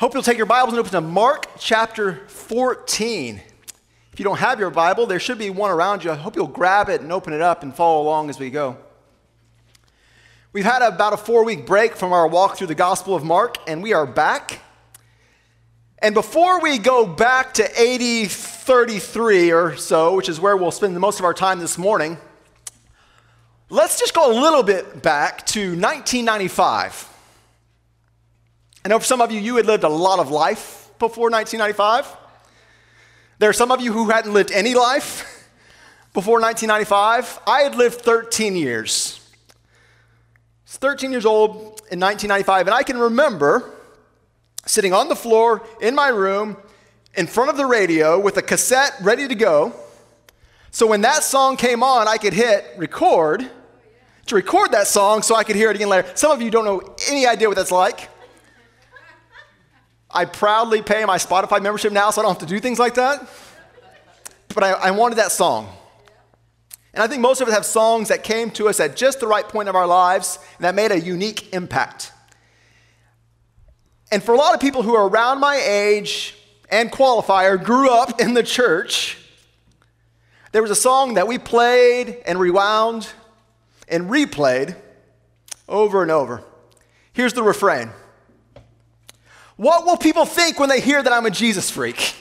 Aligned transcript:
Hope 0.00 0.14
you'll 0.14 0.22
take 0.22 0.38
your 0.38 0.46
Bibles 0.46 0.72
and 0.72 0.80
open 0.80 0.92
to 0.92 1.02
Mark 1.02 1.46
chapter 1.58 2.26
14. 2.28 3.38
If 4.14 4.18
you 4.18 4.24
don't 4.24 4.38
have 4.38 4.58
your 4.58 4.70
Bible, 4.70 5.04
there 5.04 5.20
should 5.20 5.36
be 5.36 5.50
one 5.50 5.70
around 5.70 6.02
you. 6.04 6.10
I 6.10 6.14
hope 6.14 6.36
you'll 6.36 6.46
grab 6.46 6.88
it 6.88 7.02
and 7.02 7.12
open 7.12 7.34
it 7.34 7.42
up 7.42 7.62
and 7.62 7.74
follow 7.74 8.00
along 8.00 8.30
as 8.30 8.38
we 8.38 8.48
go. 8.48 8.78
We've 10.54 10.64
had 10.64 10.80
about 10.80 11.12
a 11.12 11.18
four 11.18 11.44
week 11.44 11.66
break 11.66 11.96
from 11.96 12.14
our 12.14 12.26
walk 12.26 12.56
through 12.56 12.68
the 12.68 12.74
Gospel 12.74 13.14
of 13.14 13.24
Mark, 13.24 13.58
and 13.66 13.82
we 13.82 13.92
are 13.92 14.06
back. 14.06 14.60
And 15.98 16.14
before 16.14 16.62
we 16.62 16.78
go 16.78 17.06
back 17.06 17.52
to 17.54 17.64
AD 17.64 18.30
33 18.30 19.52
or 19.52 19.76
so, 19.76 20.16
which 20.16 20.30
is 20.30 20.40
where 20.40 20.56
we'll 20.56 20.70
spend 20.70 20.98
most 20.98 21.18
of 21.18 21.26
our 21.26 21.34
time 21.34 21.58
this 21.58 21.76
morning, 21.76 22.16
let's 23.68 24.00
just 24.00 24.14
go 24.14 24.32
a 24.32 24.34
little 24.40 24.62
bit 24.62 25.02
back 25.02 25.44
to 25.48 25.60
1995. 25.78 27.09
I 28.84 28.88
know 28.88 28.98
for 28.98 29.04
some 29.04 29.20
of 29.20 29.30
you, 29.30 29.40
you 29.40 29.56
had 29.56 29.66
lived 29.66 29.84
a 29.84 29.88
lot 29.88 30.18
of 30.18 30.30
life 30.30 30.90
before 30.98 31.30
1995. 31.30 32.16
There 33.38 33.50
are 33.50 33.54
some 33.54 33.70
of 33.70 33.80
you 33.80 33.92
who 33.92 34.08
hadn't 34.08 34.32
lived 34.32 34.50
any 34.52 34.74
life 34.74 35.48
before 36.14 36.40
1995. 36.40 37.40
I 37.46 37.60
had 37.60 37.74
lived 37.74 38.00
13 38.00 38.56
years. 38.56 39.20
I 39.50 39.54
was 40.64 40.76
13 40.76 41.10
years 41.10 41.26
old 41.26 41.52
in 41.90 42.00
1995, 42.00 42.68
and 42.68 42.74
I 42.74 42.82
can 42.82 42.96
remember 42.96 43.70
sitting 44.64 44.94
on 44.94 45.08
the 45.08 45.16
floor 45.16 45.66
in 45.82 45.94
my 45.94 46.08
room 46.08 46.56
in 47.14 47.26
front 47.26 47.50
of 47.50 47.58
the 47.58 47.66
radio 47.66 48.18
with 48.18 48.38
a 48.38 48.42
cassette 48.42 48.94
ready 49.02 49.28
to 49.28 49.34
go. 49.34 49.74
So 50.70 50.86
when 50.86 51.02
that 51.02 51.22
song 51.22 51.56
came 51.58 51.82
on, 51.82 52.08
I 52.08 52.16
could 52.16 52.32
hit 52.32 52.64
record 52.78 53.50
to 54.26 54.34
record 54.34 54.72
that 54.72 54.86
song 54.86 55.20
so 55.20 55.34
I 55.34 55.44
could 55.44 55.56
hear 55.56 55.70
it 55.70 55.76
again 55.76 55.88
later. 55.88 56.10
Some 56.14 56.30
of 56.30 56.40
you 56.40 56.50
don't 56.50 56.64
know 56.64 56.94
any 57.08 57.26
idea 57.26 57.48
what 57.48 57.56
that's 57.56 57.72
like. 57.72 58.08
I 60.12 60.24
proudly 60.24 60.82
pay 60.82 61.04
my 61.04 61.18
Spotify 61.18 61.62
membership 61.62 61.92
now 61.92 62.10
so 62.10 62.20
I 62.20 62.24
don't 62.24 62.32
have 62.32 62.48
to 62.48 62.52
do 62.52 62.60
things 62.60 62.78
like 62.78 62.94
that. 62.94 63.28
But 64.54 64.64
I, 64.64 64.72
I, 64.72 64.90
wanted 64.90 65.16
that 65.16 65.30
song. 65.30 65.68
And 66.92 67.02
I 67.02 67.06
think 67.06 67.20
most 67.20 67.40
of 67.40 67.46
us 67.46 67.54
have 67.54 67.64
songs 67.64 68.08
that 68.08 68.24
came 68.24 68.50
to 68.52 68.68
us 68.68 68.80
at 68.80 68.96
just 68.96 69.20
the 69.20 69.28
right 69.28 69.48
point 69.48 69.68
of 69.68 69.76
our 69.76 69.86
lives 69.86 70.40
and 70.56 70.64
that 70.64 70.74
made 70.74 70.90
a 70.90 70.98
unique 70.98 71.54
impact. 71.54 72.12
And 74.10 74.22
for 74.22 74.34
a 74.34 74.38
lot 74.38 74.54
of 74.54 74.60
people 74.60 74.82
who 74.82 74.94
are 74.96 75.08
around 75.08 75.38
my 75.38 75.56
age 75.56 76.34
and 76.68 76.90
qualify 76.90 77.44
or 77.44 77.56
grew 77.56 77.90
up 77.90 78.20
in 78.20 78.34
the 78.34 78.42
church, 78.42 79.18
there 80.50 80.62
was 80.62 80.70
a 80.72 80.76
song 80.76 81.14
that 81.14 81.28
we 81.28 81.38
played 81.38 82.20
and 82.26 82.40
rewound 82.40 83.08
and 83.86 84.10
replayed 84.10 84.74
over 85.68 86.02
and 86.02 86.10
over. 86.10 86.42
Here's 87.12 87.34
the 87.34 87.42
refrain 87.44 87.90
what 89.60 89.84
will 89.84 89.98
people 89.98 90.24
think 90.24 90.58
when 90.58 90.70
they 90.70 90.80
hear 90.80 91.02
that 91.02 91.12
I'm 91.12 91.26
a 91.26 91.30
Jesus 91.30 91.70
freak? 91.70 92.14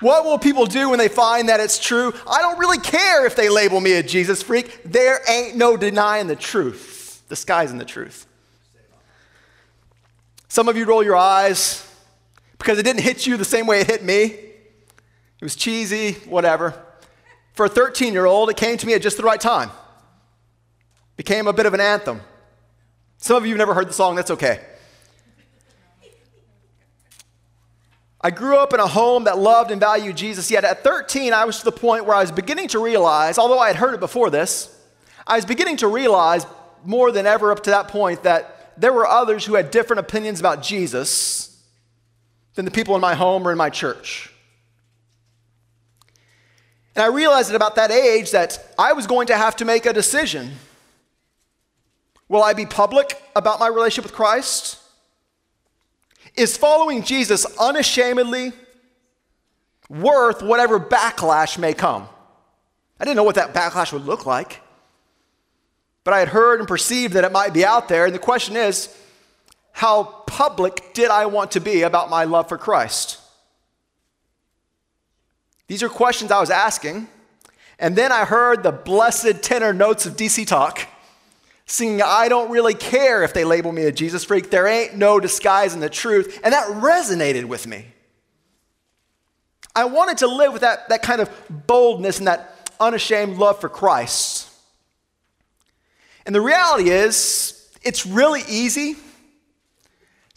What 0.00 0.24
will 0.24 0.38
people 0.38 0.64
do 0.64 0.88
when 0.88 0.98
they 0.98 1.08
find 1.08 1.50
that 1.50 1.60
it's 1.60 1.78
true? 1.78 2.14
I 2.26 2.40
don't 2.40 2.58
really 2.58 2.78
care 2.78 3.26
if 3.26 3.36
they 3.36 3.50
label 3.50 3.78
me 3.78 3.92
a 3.92 4.02
Jesus 4.02 4.42
freak. 4.42 4.80
There 4.82 5.20
ain't 5.28 5.56
no 5.56 5.76
denying 5.76 6.28
the 6.28 6.36
truth, 6.36 7.22
disguising 7.28 7.76
the 7.76 7.84
truth. 7.84 8.26
Some 10.48 10.66
of 10.66 10.78
you 10.78 10.86
roll 10.86 11.02
your 11.02 11.14
eyes 11.14 11.86
because 12.56 12.78
it 12.78 12.84
didn't 12.84 13.02
hit 13.02 13.26
you 13.26 13.36
the 13.36 13.44
same 13.44 13.66
way 13.66 13.80
it 13.80 13.86
hit 13.86 14.02
me. 14.02 14.24
It 14.24 15.42
was 15.42 15.54
cheesy, 15.54 16.12
whatever. 16.26 16.72
For 17.52 17.66
a 17.66 17.68
13 17.68 18.14
year 18.14 18.24
old, 18.24 18.48
it 18.48 18.56
came 18.56 18.78
to 18.78 18.86
me 18.86 18.94
at 18.94 19.02
just 19.02 19.18
the 19.18 19.24
right 19.24 19.38
time. 19.38 19.70
Became 21.18 21.48
a 21.48 21.52
bit 21.52 21.66
of 21.66 21.74
an 21.74 21.80
anthem. 21.80 22.22
Some 23.18 23.36
of 23.36 23.44
you 23.44 23.50
have 23.50 23.58
never 23.58 23.74
heard 23.74 23.90
the 23.90 23.92
song, 23.92 24.16
that's 24.16 24.30
okay. 24.30 24.60
I 28.22 28.30
grew 28.30 28.56
up 28.56 28.74
in 28.74 28.80
a 28.80 28.86
home 28.86 29.24
that 29.24 29.38
loved 29.38 29.70
and 29.70 29.80
valued 29.80 30.16
Jesus, 30.16 30.50
yet 30.50 30.64
at 30.64 30.84
13, 30.84 31.32
I 31.32 31.46
was 31.46 31.58
to 31.60 31.64
the 31.64 31.72
point 31.72 32.04
where 32.04 32.14
I 32.14 32.20
was 32.20 32.30
beginning 32.30 32.68
to 32.68 32.78
realize, 32.78 33.38
although 33.38 33.58
I 33.58 33.68
had 33.68 33.76
heard 33.76 33.94
it 33.94 34.00
before 34.00 34.28
this, 34.28 34.76
I 35.26 35.36
was 35.36 35.46
beginning 35.46 35.78
to 35.78 35.88
realize 35.88 36.44
more 36.84 37.12
than 37.12 37.26
ever 37.26 37.50
up 37.50 37.62
to 37.64 37.70
that 37.70 37.88
point 37.88 38.24
that 38.24 38.74
there 38.76 38.92
were 38.92 39.06
others 39.06 39.44
who 39.46 39.54
had 39.54 39.70
different 39.70 40.00
opinions 40.00 40.40
about 40.40 40.62
Jesus 40.62 41.62
than 42.54 42.64
the 42.64 42.70
people 42.70 42.94
in 42.94 43.00
my 43.00 43.14
home 43.14 43.46
or 43.46 43.52
in 43.52 43.58
my 43.58 43.70
church. 43.70 44.32
And 46.94 47.04
I 47.04 47.08
realized 47.08 47.50
at 47.50 47.56
about 47.56 47.76
that 47.76 47.90
age 47.90 48.32
that 48.32 48.74
I 48.78 48.92
was 48.92 49.06
going 49.06 49.28
to 49.28 49.36
have 49.36 49.56
to 49.56 49.64
make 49.64 49.86
a 49.86 49.92
decision. 49.92 50.52
Will 52.28 52.42
I 52.42 52.52
be 52.52 52.66
public 52.66 53.20
about 53.34 53.60
my 53.60 53.68
relationship 53.68 54.04
with 54.04 54.14
Christ? 54.14 54.79
Is 56.36 56.56
following 56.56 57.02
Jesus 57.02 57.44
unashamedly 57.58 58.52
worth 59.88 60.42
whatever 60.42 60.78
backlash 60.78 61.58
may 61.58 61.74
come? 61.74 62.08
I 62.98 63.04
didn't 63.04 63.16
know 63.16 63.24
what 63.24 63.36
that 63.36 63.54
backlash 63.54 63.92
would 63.92 64.04
look 64.04 64.26
like, 64.26 64.60
but 66.04 66.14
I 66.14 66.18
had 66.18 66.28
heard 66.28 66.60
and 66.60 66.68
perceived 66.68 67.14
that 67.14 67.24
it 67.24 67.32
might 67.32 67.52
be 67.52 67.64
out 67.64 67.88
there. 67.88 68.04
And 68.04 68.14
the 68.14 68.18
question 68.18 68.56
is, 68.56 68.94
how 69.72 70.04
public 70.26 70.92
did 70.94 71.10
I 71.10 71.26
want 71.26 71.52
to 71.52 71.60
be 71.60 71.82
about 71.82 72.10
my 72.10 72.24
love 72.24 72.48
for 72.48 72.58
Christ? 72.58 73.18
These 75.66 75.82
are 75.82 75.88
questions 75.88 76.30
I 76.30 76.40
was 76.40 76.50
asking. 76.50 77.08
And 77.78 77.96
then 77.96 78.12
I 78.12 78.24
heard 78.24 78.62
the 78.62 78.72
blessed 78.72 79.42
tenor 79.42 79.72
notes 79.72 80.04
of 80.04 80.16
DC 80.16 80.46
Talk 80.46 80.86
singing, 81.70 82.02
I 82.02 82.28
don't 82.28 82.50
really 82.50 82.74
care 82.74 83.22
if 83.22 83.32
they 83.32 83.44
label 83.44 83.72
me 83.72 83.84
a 83.84 83.92
Jesus 83.92 84.24
freak. 84.24 84.50
There 84.50 84.66
ain't 84.66 84.96
no 84.96 85.20
disguising 85.20 85.80
the 85.80 85.88
truth. 85.88 86.40
And 86.42 86.52
that 86.52 86.66
resonated 86.82 87.44
with 87.44 87.66
me. 87.66 87.86
I 89.74 89.84
wanted 89.84 90.18
to 90.18 90.26
live 90.26 90.52
with 90.52 90.62
that, 90.62 90.88
that 90.88 91.02
kind 91.02 91.20
of 91.20 91.30
boldness 91.48 92.18
and 92.18 92.26
that 92.26 92.72
unashamed 92.80 93.38
love 93.38 93.60
for 93.60 93.68
Christ. 93.68 94.48
And 96.26 96.34
the 96.34 96.40
reality 96.40 96.90
is, 96.90 97.56
it's 97.82 98.04
really 98.04 98.42
easy 98.48 98.96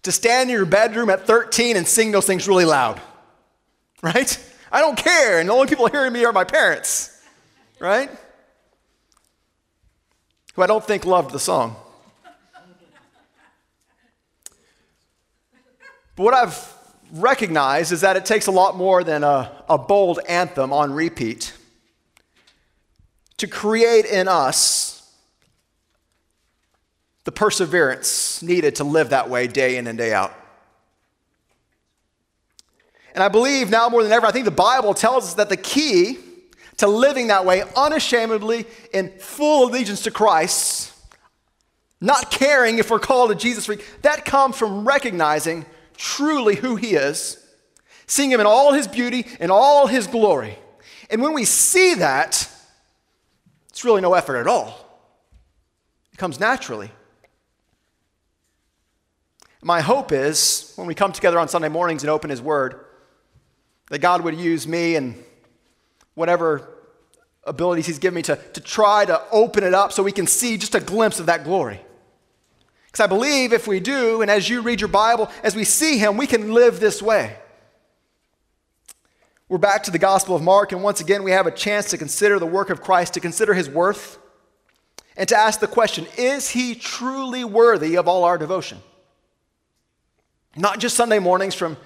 to 0.04 0.12
stand 0.12 0.50
in 0.50 0.56
your 0.56 0.66
bedroom 0.66 1.10
at 1.10 1.26
13 1.26 1.78
and 1.78 1.88
sing 1.88 2.12
those 2.12 2.26
things 2.26 2.48
really 2.48 2.66
loud, 2.66 3.02
right? 4.02 4.38
I 4.72 4.82
don't 4.82 4.98
care, 4.98 5.40
and 5.40 5.50
the 5.50 5.54
only 5.54 5.68
people 5.68 5.88
hearing 5.88 6.14
me 6.14 6.26
are 6.26 6.34
my 6.34 6.44
parents, 6.44 7.22
right? 7.80 8.10
Who 10.54 10.62
I 10.62 10.68
don't 10.68 10.84
think 10.84 11.06
loved 11.06 11.32
the 11.32 11.40
song. 11.40 11.76
But 16.16 16.24
what 16.24 16.34
I've 16.34 16.74
recognized 17.12 17.92
is 17.92 18.02
that 18.02 18.16
it 18.16 18.26
takes 18.26 18.48
a 18.48 18.52
lot 18.52 18.76
more 18.76 19.04
than 19.04 19.24
a, 19.24 19.52
a 19.68 19.78
bold 19.78 20.20
anthem 20.28 20.72
on 20.72 20.94
repeat 20.94 21.54
to 23.38 23.48
create 23.48 24.06
in 24.06 24.28
us 24.28 24.94
the 27.24 27.32
perseverance 27.32 28.42
needed 28.44 28.76
to 28.76 28.84
live 28.84 29.10
that 29.10 29.30
way 29.30 29.48
day 29.48 29.78
in 29.78 29.88
and 29.88 29.98
day 29.98 30.14
out. 30.14 30.34
And 33.16 33.24
I 33.24 33.28
believe 33.28 33.70
now 33.70 33.90
more 33.90 34.04
than 34.04 34.12
ever, 34.12 34.26
I 34.26 34.32
think 34.32 34.46
the 34.46 34.52
Bible 34.52 34.94
tells 34.94 35.26
us 35.26 35.34
that 35.36 35.50
the 35.50 35.58
key 35.58 36.18
to 36.78 36.88
living 36.88 37.28
that 37.28 37.46
way 37.46 37.64
unashamedly 37.76 38.66
in 38.94 39.10
full 39.20 39.70
allegiance 39.70 40.04
to 40.04 40.12
Christ, 40.12 40.94
not 42.02 42.32
caring 42.32 42.80
if 42.80 42.90
we're 42.90 43.00
called 43.00 43.32
a 43.32 43.36
Jesus 43.36 43.66
freak, 43.68 43.86
that 44.02 44.26
comes 44.26 44.58
from 44.58 44.88
recognizing 44.88 45.66
truly 45.96 46.56
who 46.56 46.76
He 46.76 46.96
is, 46.96 47.38
seeing 48.08 48.32
Him 48.32 48.40
in 48.40 48.46
all 48.46 48.74
His 48.74 48.88
beauty 48.88 49.26
and 49.40 49.52
all 49.52 49.88
His 49.88 50.08
glory. 50.08 50.58
And 51.10 51.22
when 51.22 51.34
we 51.34 51.46
see 51.46 51.96
that, 51.96 52.50
it's 53.70 53.86
really 53.86 54.02
no 54.02 54.14
effort 54.14 54.38
at 54.38 54.48
all. 54.48 54.80
It 56.12 56.18
comes 56.18 56.40
naturally. 56.40 56.92
My 59.62 59.80
hope 59.80 60.12
is 60.12 60.74
when 60.76 60.88
we 60.88 60.96
come 60.96 61.14
together 61.14 61.40
on 61.40 61.48
Sunday 61.48 61.70
mornings 61.70 62.04
and 62.04 62.10
open 62.10 62.30
His 62.30 62.42
Word, 62.42 62.84
that 63.90 64.00
God 64.00 64.22
would 64.22 64.36
use 64.36 64.68
me 64.68 64.96
and 64.96 65.24
whatever 66.16 66.68
abilities 67.44 67.88
He's 67.88 68.00
given 68.00 68.16
me 68.16 68.22
to, 68.24 68.36
to 68.36 68.62
try 68.62 69.06
to 69.06 69.22
open 69.32 69.64
it 69.64 69.74
up 69.74 69.92
so 69.92 70.04
we 70.04 70.12
can 70.12 70.28
see 70.28 70.58
just 70.58 70.76
a 70.76 70.80
glimpse 70.80 71.20
of 71.20 71.26
that 71.26 71.44
glory. 71.44 71.82
Because 72.86 73.04
I 73.04 73.08
believe 73.08 73.54
if 73.54 73.68
we 73.68 73.80
do, 73.80 74.22
and 74.22 74.30
as 74.30 74.48
you 74.48 74.62
read 74.62 74.80
your 74.80 74.88
Bible, 74.88 75.30
as 75.44 75.56
we 75.56 75.64
see 75.64 75.98
Him, 75.98 76.16
we 76.16 76.28
can 76.28 76.54
live 76.54 76.80
this 76.80 77.02
way. 77.02 77.38
We're 79.50 79.58
back 79.58 79.84
to 79.84 79.92
the 79.92 80.00
Gospel 80.00 80.36
of 80.36 80.42
Mark, 80.42 80.72
and 80.72 80.84
once 80.84 81.02
again, 81.02 81.24
we 81.24 81.32
have 81.32 81.48
a 81.48 81.52
chance 81.52 81.90
to 81.90 81.98
consider 81.98 82.40
the 82.40 82.46
work 82.46 82.70
of 82.70 82.82
Christ, 82.82 83.16
to 83.16 83.20
consider 83.20 83.54
His 83.54 83.70
worth, 83.70 84.20
and 85.18 85.28
to 85.30 85.38
ask 85.38 85.60
the 85.60 85.68
question 85.68 86.08
is 86.18 86.50
He 86.50 86.76
truly 86.76 87.44
worthy 87.44 87.98
of 87.98 88.08
all 88.08 88.24
our 88.24 88.38
devotion? 88.38 88.80
Not 90.56 90.80
just 90.80 90.96
Sunday 90.96 91.20
mornings 91.20 91.56
from 91.56 91.78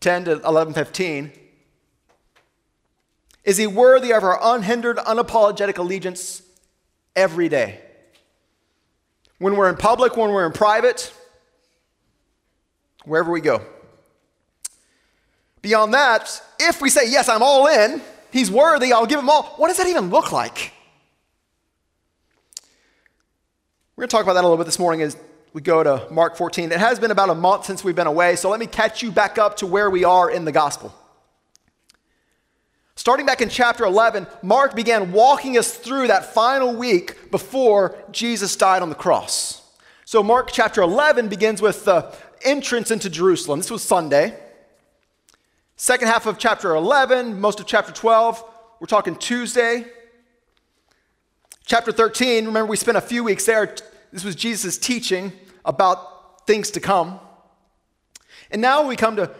10 0.00 0.24
to 0.24 0.36
11:15, 0.40 1.30
is 3.44 3.56
he 3.56 3.66
worthy 3.66 4.12
of 4.12 4.22
our 4.22 4.38
unhindered, 4.56 4.98
unapologetic 4.98 5.78
allegiance 5.78 6.42
every 7.16 7.48
day? 7.48 7.80
When 9.38 9.56
we're 9.56 9.70
in 9.70 9.76
public, 9.76 10.16
when 10.16 10.30
we're 10.30 10.46
in 10.46 10.52
private, 10.52 11.12
wherever 13.04 13.30
we 13.30 13.40
go. 13.40 13.62
Beyond 15.62 15.94
that, 15.94 16.42
if 16.58 16.80
we 16.80 16.90
say, 16.90 17.10
Yes, 17.10 17.28
I'm 17.28 17.42
all 17.42 17.66
in, 17.66 18.02
he's 18.30 18.50
worthy, 18.50 18.92
I'll 18.92 19.06
give 19.06 19.18
him 19.18 19.30
all, 19.30 19.44
what 19.56 19.68
does 19.68 19.78
that 19.78 19.86
even 19.86 20.10
look 20.10 20.32
like? 20.32 20.72
We're 23.96 24.02
going 24.02 24.08
to 24.08 24.16
talk 24.16 24.22
about 24.22 24.34
that 24.34 24.44
a 24.44 24.48
little 24.48 24.56
bit 24.56 24.64
this 24.64 24.78
morning 24.78 25.02
as 25.02 25.16
we 25.52 25.60
go 25.60 25.82
to 25.82 26.06
Mark 26.10 26.36
14. 26.36 26.72
It 26.72 26.78
has 26.78 26.98
been 26.98 27.10
about 27.10 27.28
a 27.28 27.34
month 27.34 27.66
since 27.66 27.84
we've 27.84 27.96
been 27.96 28.06
away, 28.06 28.36
so 28.36 28.48
let 28.48 28.60
me 28.60 28.66
catch 28.66 29.02
you 29.02 29.10
back 29.10 29.36
up 29.36 29.56
to 29.58 29.66
where 29.66 29.90
we 29.90 30.04
are 30.04 30.30
in 30.30 30.44
the 30.44 30.52
gospel. 30.52 30.94
Starting 33.00 33.24
back 33.24 33.40
in 33.40 33.48
chapter 33.48 33.86
11, 33.86 34.26
Mark 34.42 34.76
began 34.76 35.10
walking 35.10 35.56
us 35.56 35.74
through 35.74 36.08
that 36.08 36.34
final 36.34 36.76
week 36.76 37.30
before 37.30 37.96
Jesus 38.10 38.54
died 38.54 38.82
on 38.82 38.90
the 38.90 38.94
cross. 38.94 39.62
So, 40.04 40.22
Mark 40.22 40.50
chapter 40.52 40.82
11 40.82 41.28
begins 41.28 41.62
with 41.62 41.86
the 41.86 42.14
entrance 42.44 42.90
into 42.90 43.08
Jerusalem. 43.08 43.60
This 43.60 43.70
was 43.70 43.82
Sunday. 43.82 44.38
Second 45.76 46.08
half 46.08 46.26
of 46.26 46.36
chapter 46.36 46.74
11, 46.74 47.40
most 47.40 47.58
of 47.58 47.64
chapter 47.66 47.90
12, 47.90 48.44
we're 48.80 48.86
talking 48.86 49.16
Tuesday. 49.16 49.86
Chapter 51.64 51.92
13, 51.92 52.44
remember 52.44 52.66
we 52.66 52.76
spent 52.76 52.98
a 52.98 53.00
few 53.00 53.24
weeks 53.24 53.46
there. 53.46 53.76
This 54.12 54.24
was 54.24 54.34
Jesus' 54.34 54.76
teaching 54.76 55.32
about 55.64 56.46
things 56.46 56.70
to 56.72 56.80
come. 56.80 57.18
And 58.50 58.60
now 58.60 58.86
we 58.86 58.94
come 58.94 59.16
to 59.16 59.30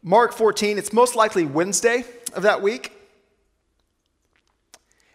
Mark 0.00 0.32
14. 0.32 0.78
It's 0.78 0.92
most 0.92 1.16
likely 1.16 1.44
Wednesday 1.44 2.04
of 2.34 2.44
that 2.44 2.62
week. 2.62 2.98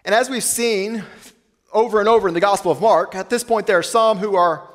And 0.06 0.14
as 0.14 0.30
we've 0.30 0.44
seen 0.44 1.04
over 1.74 2.00
and 2.00 2.08
over 2.08 2.28
in 2.28 2.36
the 2.36 2.40
Gospel 2.40 2.72
of 2.72 2.80
Mark, 2.80 3.16
at 3.16 3.32
this 3.32 3.44
point 3.44 3.66
there 3.66 3.80
are 3.80 3.84
some 3.84 4.20
who 4.20 4.36
are 4.36 4.70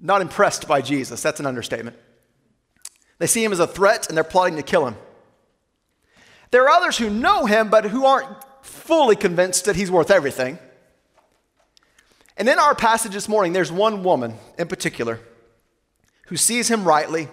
not 0.00 0.20
impressed 0.20 0.66
by 0.66 0.82
Jesus. 0.82 1.22
That's 1.22 1.38
an 1.38 1.46
understatement. 1.46 1.96
They 3.18 3.28
see 3.28 3.44
him 3.44 3.52
as 3.52 3.60
a 3.60 3.68
threat 3.68 4.08
and 4.08 4.16
they're 4.16 4.24
plotting 4.24 4.56
to 4.56 4.62
kill 4.64 4.84
him. 4.84 4.96
There 6.50 6.64
are 6.64 6.70
others 6.70 6.98
who 6.98 7.08
know 7.08 7.46
him 7.46 7.70
but 7.70 7.84
who 7.84 8.04
aren't 8.04 8.28
fully 8.62 9.14
convinced 9.14 9.66
that 9.66 9.76
he's 9.76 9.90
worth 9.90 10.10
everything. 10.10 10.58
And 12.36 12.48
in 12.48 12.58
our 12.58 12.74
passage 12.74 13.12
this 13.12 13.28
morning, 13.28 13.52
there's 13.52 13.70
one 13.70 14.02
woman 14.02 14.34
in 14.58 14.66
particular 14.66 15.20
who 16.26 16.36
sees 16.36 16.68
him 16.68 16.84
rightly 16.84 17.28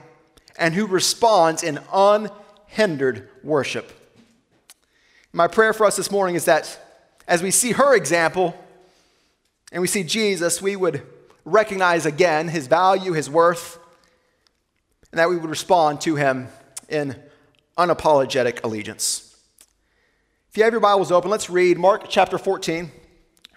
and 0.59 0.75
who 0.75 0.85
responds 0.85 1.63
in 1.63 1.79
unhindered 1.91 3.29
worship. 3.43 3.98
My 5.31 5.47
prayer 5.47 5.73
for 5.73 5.85
us 5.85 5.95
this 5.95 6.09
morning 6.09 6.35
is 6.35 6.45
that 6.45 6.79
as 7.27 7.43
we 7.43 7.51
see 7.51 7.73
her 7.73 7.95
example 7.95 8.55
and 9.71 9.81
we 9.81 9.87
see 9.87 10.03
Jesus, 10.03 10.61
we 10.61 10.75
would 10.75 11.03
recognize 11.45 12.05
again 12.05 12.47
his 12.47 12.65
value, 12.67 13.13
his 13.13 13.29
worth, 13.29 13.77
and 15.11 15.19
that 15.19 15.29
we 15.29 15.37
would 15.37 15.49
respond 15.49 16.01
to 16.01 16.15
him 16.15 16.47
in 16.87 17.15
unapologetic 17.77 18.63
allegiance. 18.63 19.37
If 20.49 20.57
you 20.57 20.63
have 20.63 20.73
your 20.73 20.81
Bibles 20.81 21.11
open, 21.11 21.29
let's 21.29 21.49
read 21.49 21.77
Mark 21.77 22.05
chapter 22.09 22.39
14. 22.39 22.91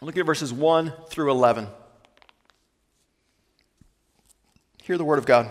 Look 0.02 0.16
at 0.18 0.26
verses 0.26 0.52
1 0.52 0.92
through 1.08 1.30
11. 1.30 1.68
Hear 4.82 4.98
the 4.98 5.04
word 5.04 5.18
of 5.18 5.24
God. 5.24 5.50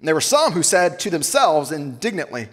And 0.00 0.08
there 0.08 0.14
were 0.14 0.20
some 0.20 0.52
who 0.52 0.62
said 0.62 0.98
to 1.00 1.10
themselves 1.10 1.70
indignantly, 1.70 2.48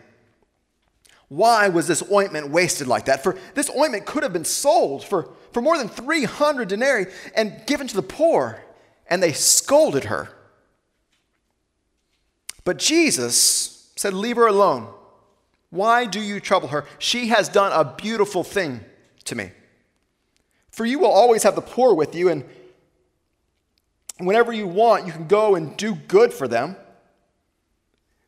Why 1.30 1.70
was 1.70 1.88
this 1.88 2.04
ointment 2.12 2.50
wasted 2.50 2.88
like 2.88 3.06
that? 3.06 3.24
For 3.24 3.38
this 3.56 3.72
ointment 3.76 4.06
could 4.06 4.24
have 4.24 4.34
been 4.34 4.46
sold 4.46 5.04
for 5.04 5.34
for 5.58 5.62
more 5.62 5.80
than 5.80 5.90
300 5.90 6.68
denarii 6.68 7.08
and 7.36 7.66
given 7.66 7.88
to 7.88 7.96
the 7.96 8.04
poor. 8.04 8.62
And 9.10 9.24
they 9.24 9.32
scolded 9.32 10.04
her. 10.04 10.30
But 12.64 12.78
Jesus 12.78 13.92
said, 13.96 14.14
Leave 14.14 14.36
her 14.36 14.46
alone. 14.46 14.88
Why 15.70 16.06
do 16.06 16.20
you 16.20 16.40
trouble 16.40 16.68
her? 16.68 16.86
She 17.00 17.30
has 17.30 17.50
done 17.50 17.72
a 17.72 17.96
beautiful 17.96 18.44
thing 18.44 18.82
to 19.26 19.36
me. 19.36 19.52
For 20.70 20.86
you 20.86 21.00
will 21.00 21.08
always 21.12 21.42
have 21.42 21.56
the 21.56 21.62
poor 21.62 21.94
with 21.96 22.14
you, 22.14 22.30
and 22.30 22.46
whenever 24.20 24.54
you 24.54 24.68
want, 24.68 25.08
you 25.08 25.12
can 25.12 25.28
go 25.28 25.56
and 25.56 25.76
do 25.76 25.96
good 25.96 26.32
for 26.32 26.48
them. 26.48 26.76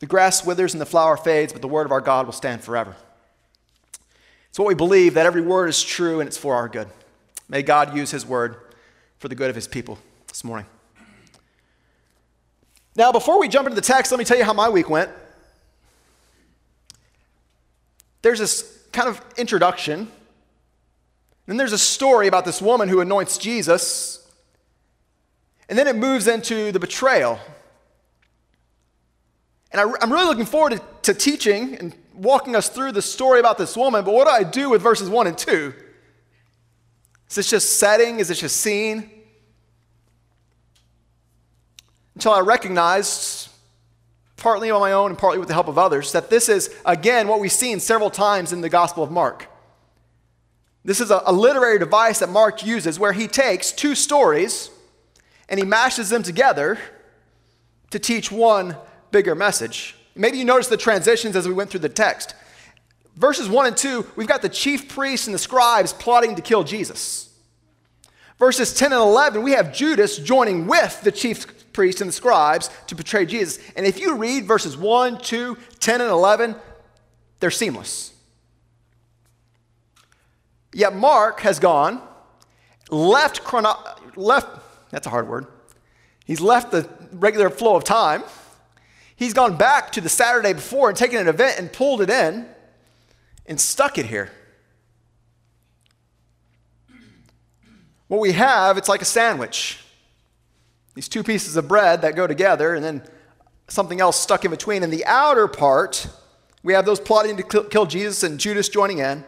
The 0.00 0.06
grass 0.06 0.44
withers 0.44 0.74
and 0.74 0.80
the 0.80 0.86
flower 0.86 1.16
fades, 1.16 1.52
but 1.52 1.62
the 1.62 1.68
word 1.68 1.86
of 1.86 1.92
our 1.92 2.00
God 2.00 2.26
will 2.26 2.32
stand 2.32 2.62
forever. 2.62 2.96
It's 4.48 4.58
what 4.58 4.66
we 4.66 4.74
believe 4.74 5.14
that 5.14 5.26
every 5.26 5.42
word 5.42 5.68
is 5.68 5.82
true 5.82 6.20
and 6.20 6.26
it's 6.26 6.36
for 6.36 6.56
our 6.56 6.68
good. 6.68 6.88
May 7.48 7.62
God 7.62 7.96
use 7.96 8.10
his 8.10 8.26
word 8.26 8.56
for 9.18 9.28
the 9.28 9.34
good 9.34 9.50
of 9.50 9.54
his 9.54 9.68
people 9.68 9.98
this 10.28 10.42
morning. 10.42 10.66
Now, 12.96 13.12
before 13.12 13.38
we 13.38 13.48
jump 13.48 13.68
into 13.68 13.76
the 13.76 13.86
text, 13.86 14.10
let 14.10 14.18
me 14.18 14.24
tell 14.24 14.36
you 14.36 14.44
how 14.44 14.52
my 14.52 14.68
week 14.68 14.90
went. 14.90 15.10
There's 18.22 18.38
this 18.38 18.78
kind 18.92 19.08
of 19.08 19.22
introduction. 19.36 20.10
Then 21.46 21.56
there's 21.56 21.72
a 21.72 21.78
story 21.78 22.26
about 22.26 22.44
this 22.44 22.60
woman 22.60 22.88
who 22.88 23.00
anoints 23.00 23.38
Jesus. 23.38 24.26
And 25.68 25.78
then 25.78 25.86
it 25.86 25.96
moves 25.96 26.26
into 26.26 26.72
the 26.72 26.80
betrayal. 26.80 27.38
And 29.72 29.80
I, 29.80 30.04
am 30.04 30.12
really 30.12 30.26
looking 30.26 30.46
forward 30.46 30.72
to, 30.72 30.82
to 31.02 31.14
teaching 31.14 31.76
and 31.76 31.94
walking 32.14 32.56
us 32.56 32.68
through 32.68 32.92
the 32.92 33.02
story 33.02 33.40
about 33.40 33.56
this 33.56 33.76
woman, 33.76 34.04
but 34.04 34.12
what 34.12 34.26
do 34.26 34.30
I 34.30 34.42
do 34.42 34.70
with 34.70 34.82
verses 34.82 35.08
1 35.08 35.26
and 35.26 35.38
2? 35.38 35.74
Is 37.28 37.34
this 37.36 37.48
just 37.48 37.78
setting? 37.78 38.18
Is 38.18 38.28
this 38.28 38.40
just 38.40 38.56
scene? 38.56 39.08
Until 42.14 42.32
I 42.32 42.40
recognized, 42.40 43.48
partly 44.36 44.70
on 44.70 44.80
my 44.80 44.92
own 44.92 45.10
and 45.10 45.18
partly 45.18 45.38
with 45.38 45.48
the 45.48 45.54
help 45.54 45.68
of 45.68 45.78
others, 45.78 46.12
that 46.12 46.28
this 46.28 46.48
is, 46.48 46.74
again, 46.84 47.28
what 47.28 47.40
we've 47.40 47.52
seen 47.52 47.78
several 47.78 48.10
times 48.10 48.52
in 48.52 48.60
the 48.60 48.68
Gospel 48.68 49.04
of 49.04 49.10
Mark. 49.10 49.46
This 50.84 51.00
is 51.00 51.10
a, 51.10 51.22
a 51.26 51.32
literary 51.32 51.78
device 51.78 52.18
that 52.18 52.30
Mark 52.30 52.66
uses 52.66 52.98
where 52.98 53.12
he 53.12 53.28
takes 53.28 53.70
two 53.70 53.94
stories 53.94 54.70
and 55.48 55.60
he 55.60 55.64
mashes 55.64 56.08
them 56.08 56.22
together 56.22 56.78
to 57.90 57.98
teach 57.98 58.32
one 58.32 58.76
bigger 59.10 59.34
message. 59.34 59.96
Maybe 60.14 60.38
you 60.38 60.44
noticed 60.44 60.70
the 60.70 60.76
transitions 60.76 61.36
as 61.36 61.46
we 61.46 61.54
went 61.54 61.70
through 61.70 61.80
the 61.80 61.88
text. 61.88 62.34
Verses 63.16 63.48
1 63.48 63.66
and 63.66 63.76
2, 63.76 64.06
we've 64.16 64.28
got 64.28 64.42
the 64.42 64.48
chief 64.48 64.88
priests 64.88 65.26
and 65.26 65.34
the 65.34 65.38
scribes 65.38 65.92
plotting 65.92 66.36
to 66.36 66.42
kill 66.42 66.64
Jesus. 66.64 67.28
Verses 68.38 68.72
10 68.72 68.92
and 68.92 69.00
11, 69.02 69.42
we 69.42 69.52
have 69.52 69.74
Judas 69.74 70.16
joining 70.16 70.66
with 70.66 71.02
the 71.02 71.12
chief 71.12 71.72
priests 71.72 72.00
and 72.00 72.08
the 72.08 72.12
scribes 72.12 72.70
to 72.86 72.94
betray 72.94 73.26
Jesus. 73.26 73.58
And 73.76 73.84
if 73.84 74.00
you 74.00 74.14
read 74.14 74.46
verses 74.46 74.76
1, 74.76 75.18
2, 75.18 75.58
10, 75.78 76.00
and 76.00 76.10
11, 76.10 76.56
they're 77.40 77.50
seamless. 77.50 78.14
Yet 80.72 80.94
Mark 80.94 81.40
has 81.40 81.58
gone, 81.58 82.00
left, 82.90 83.44
chrono- 83.44 83.78
left, 84.16 84.48
that's 84.90 85.06
a 85.06 85.10
hard 85.10 85.28
word. 85.28 85.46
He's 86.24 86.40
left 86.40 86.70
the 86.70 86.88
regular 87.12 87.50
flow 87.50 87.76
of 87.76 87.84
time 87.84 88.22
He's 89.20 89.34
gone 89.34 89.58
back 89.58 89.92
to 89.92 90.00
the 90.00 90.08
Saturday 90.08 90.54
before 90.54 90.88
and 90.88 90.96
taken 90.96 91.18
an 91.18 91.28
event 91.28 91.58
and 91.58 91.70
pulled 91.70 92.00
it 92.00 92.08
in 92.08 92.46
and 93.44 93.60
stuck 93.60 93.98
it 93.98 94.06
here. 94.06 94.30
what 98.08 98.18
we 98.18 98.32
have, 98.32 98.78
it's 98.78 98.88
like 98.88 99.02
a 99.02 99.04
sandwich. 99.04 99.78
These 100.94 101.08
two 101.08 101.22
pieces 101.22 101.56
of 101.56 101.68
bread 101.68 102.00
that 102.00 102.16
go 102.16 102.26
together, 102.26 102.74
and 102.74 102.82
then 102.82 103.02
something 103.68 104.00
else 104.00 104.18
stuck 104.18 104.44
in 104.44 104.50
between. 104.50 104.82
In 104.82 104.88
the 104.88 105.04
outer 105.04 105.46
part, 105.46 106.08
we 106.62 106.72
have 106.72 106.86
those 106.86 106.98
plotting 106.98 107.36
to 107.36 107.42
kill 107.42 107.84
Jesus 107.84 108.22
and 108.22 108.40
Judas 108.40 108.70
joining 108.70 108.98
in. 108.98 109.22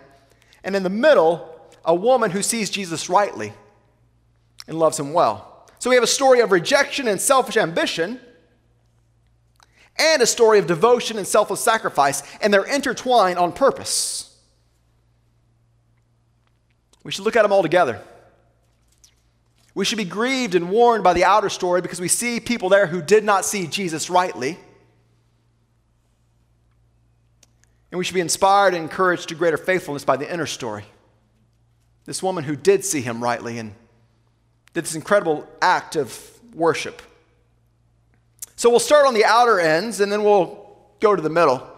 And 0.65 0.75
in 0.75 0.83
the 0.83 0.91
middle, 0.91 1.55
a 1.85 1.95
woman 1.95 2.31
who 2.31 2.43
sees 2.43 2.71
Jesus 2.71 3.11
rightly 3.11 3.53
and 4.67 4.79
loves 4.79 4.99
him 4.99 5.13
well. 5.13 5.69
So 5.79 5.91
we 5.91 5.97
have 5.97 6.03
a 6.03 6.09
story 6.09 6.41
of 6.41 6.51
rejection 6.51 7.09
and 7.09 7.21
selfish 7.21 7.59
ambition, 7.59 8.21
and 9.99 10.23
a 10.23 10.27
story 10.27 10.59
of 10.59 10.67
devotion 10.67 11.19
and 11.19 11.27
selfless 11.27 11.61
sacrifice, 11.61 12.23
and 12.41 12.53
they're 12.53 12.65
intertwined 12.65 13.39
on 13.39 13.53
purpose. 13.53 14.37
We 17.05 17.11
should 17.11 17.25
look 17.25 17.37
at 17.37 17.43
them 17.43 17.53
all 17.53 17.63
together. 17.63 18.01
We 19.75 19.85
should 19.85 19.99
be 19.99 20.05
grieved 20.05 20.55
and 20.55 20.71
warned 20.71 21.03
by 21.03 21.15
the 21.15 21.25
outer 21.25 21.49
story 21.49 21.81
because 21.81 22.01
we 22.01 22.09
see 22.09 22.41
people 22.41 22.69
there 22.69 22.87
who 22.87 23.01
did 23.01 23.25
not 23.25 23.45
see 23.45 23.67
Jesus 23.67 24.11
rightly. 24.11 24.59
And 27.91 27.99
we 27.99 28.05
should 28.05 28.15
be 28.15 28.21
inspired 28.21 28.75
and 28.75 28.83
encouraged 28.83 29.29
to 29.31 29.35
greater 29.35 29.57
faithfulness 29.57 30.05
by 30.05 30.17
the 30.17 30.31
inner 30.31 30.47
story. 30.47 30.85
This 32.05 32.23
woman 32.23 32.45
who 32.45 32.57
did 32.57 32.85
see 32.85 33.01
him 33.01 33.23
rightly 33.23 33.59
and 33.59 33.75
did 34.75 34.85
this 34.85 34.95
incredible 34.95 35.47
act 35.61 35.97
of 35.97 36.31
worship. 36.55 37.03
So 38.63 38.71
we'll 38.71 38.79
start 38.79 39.09
on 39.09 39.15
the 39.15 39.25
outer 39.25 39.59
ends 39.59 39.99
and 39.99 40.13
then 40.13 40.23
we'll 40.23 40.57
go 41.01 41.17
to 41.17 41.21
the 41.21 41.29
middle. 41.29 41.69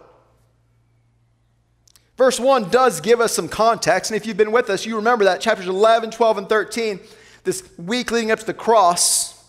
Verse 2.15 2.39
1 2.39 2.69
does 2.69 3.01
give 3.01 3.19
us 3.19 3.33
some 3.33 3.47
context, 3.49 4.11
and 4.11 4.15
if 4.15 4.27
you've 4.27 4.37
been 4.37 4.51
with 4.51 4.69
us, 4.69 4.85
you 4.85 4.97
remember 4.97 5.25
that 5.25 5.41
chapters 5.41 5.67
11, 5.67 6.11
12, 6.11 6.37
and 6.37 6.47
13 6.47 6.99
this 7.43 7.67
week 7.79 8.11
leading 8.11 8.29
up 8.29 8.37
to 8.37 8.45
the 8.45 8.53
cross, 8.53 9.43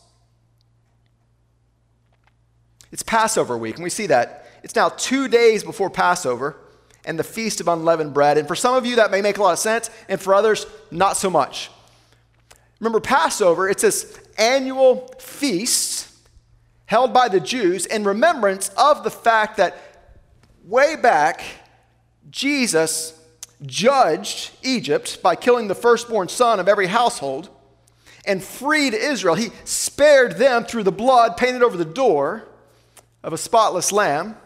it's 2.91 3.03
Passover 3.03 3.59
week, 3.59 3.75
and 3.75 3.85
we 3.85 3.91
see 3.91 4.07
that. 4.07 4.47
It's 4.63 4.75
now 4.75 4.89
two 4.89 5.29
days 5.29 5.63
before 5.63 5.91
Passover 5.91 6.57
and 7.05 7.19
the 7.19 7.25
Feast 7.25 7.61
of 7.61 7.69
Unleavened 7.69 8.15
Bread. 8.15 8.39
And 8.39 8.49
for 8.49 8.57
some 8.57 8.75
of 8.75 8.87
you, 8.87 8.97
that 8.97 9.11
may 9.11 9.21
make 9.21 9.37
a 9.37 9.43
lot 9.43 9.53
of 9.53 9.59
sense, 9.59 9.91
and 10.09 10.19
for 10.19 10.35
others, 10.35 10.67
not 10.91 11.19
so 11.19 11.29
much. 11.29 11.71
Remember, 12.81 12.99
Passover, 12.99 13.69
it's 13.69 13.83
this 13.83 14.19
annual 14.39 15.15
feast 15.19 15.96
held 16.87 17.13
by 17.13 17.29
the 17.29 17.41
Jews 17.41 17.87
in 17.87 18.05
remembrance 18.05 18.71
of 18.77 19.05
the 19.05 19.11
fact 19.11 19.59
that 19.59 19.77
way 20.65 20.97
back, 20.97 21.43
Jesus 22.31 23.13
judged 23.65 24.51
Egypt 24.63 25.23
by 25.23 25.37
killing 25.37 25.69
the 25.69 25.75
firstborn 25.75 26.29
son 26.29 26.61
of 26.61 26.69
every 26.69 26.87
household 26.87 27.51
and 28.27 28.43
freed 28.43 28.95
Israel. 28.95 29.35
He 29.35 29.51
spared 29.65 30.37
them 30.37 30.65
through 30.65 30.83
the 30.83 30.93
blood 30.93 31.37
painted 31.37 31.63
over 31.63 31.77
the 31.77 31.85
door 31.85 32.47
of 33.23 33.33
a 33.33 33.39
spotless 33.39 33.93
lamb. 33.93 34.37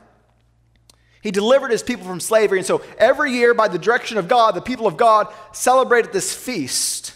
He 1.22 1.30
delivered 1.30 1.70
his 1.70 1.82
people 1.82 2.06
from 2.06 2.20
slavery. 2.20 2.58
And 2.58 2.66
so 2.66 2.82
every 2.98 3.32
year, 3.32 3.52
by 3.52 3.68
the 3.68 3.78
direction 3.78 4.16
of 4.16 4.28
God, 4.28 4.54
the 4.54 4.62
people 4.62 4.86
of 4.86 4.96
God 4.96 5.28
celebrated 5.52 6.12
this 6.12 6.34
feast 6.34 7.14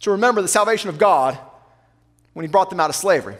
to 0.00 0.12
remember 0.12 0.42
the 0.42 0.48
salvation 0.48 0.88
of 0.88 0.98
God 0.98 1.38
when 2.32 2.44
he 2.44 2.50
brought 2.50 2.70
them 2.70 2.80
out 2.80 2.90
of 2.90 2.96
slavery. 2.96 3.36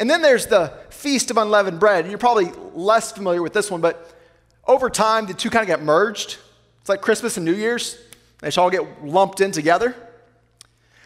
And 0.00 0.08
then 0.08 0.22
there's 0.22 0.46
the 0.46 0.72
Feast 0.88 1.30
of 1.30 1.36
Unleavened 1.36 1.78
Bread. 1.78 2.08
You're 2.08 2.16
probably 2.16 2.50
less 2.74 3.12
familiar 3.12 3.42
with 3.42 3.52
this 3.52 3.70
one, 3.70 3.82
but 3.82 4.10
over 4.66 4.88
time, 4.88 5.26
the 5.26 5.34
two 5.34 5.50
kind 5.50 5.62
of 5.62 5.66
get 5.66 5.82
merged. 5.82 6.38
It's 6.80 6.88
like 6.88 7.02
Christmas 7.02 7.36
and 7.36 7.44
New 7.44 7.52
Year's, 7.52 7.98
they 8.38 8.50
should 8.50 8.62
all 8.62 8.70
get 8.70 9.04
lumped 9.04 9.42
in 9.42 9.52
together. 9.52 9.94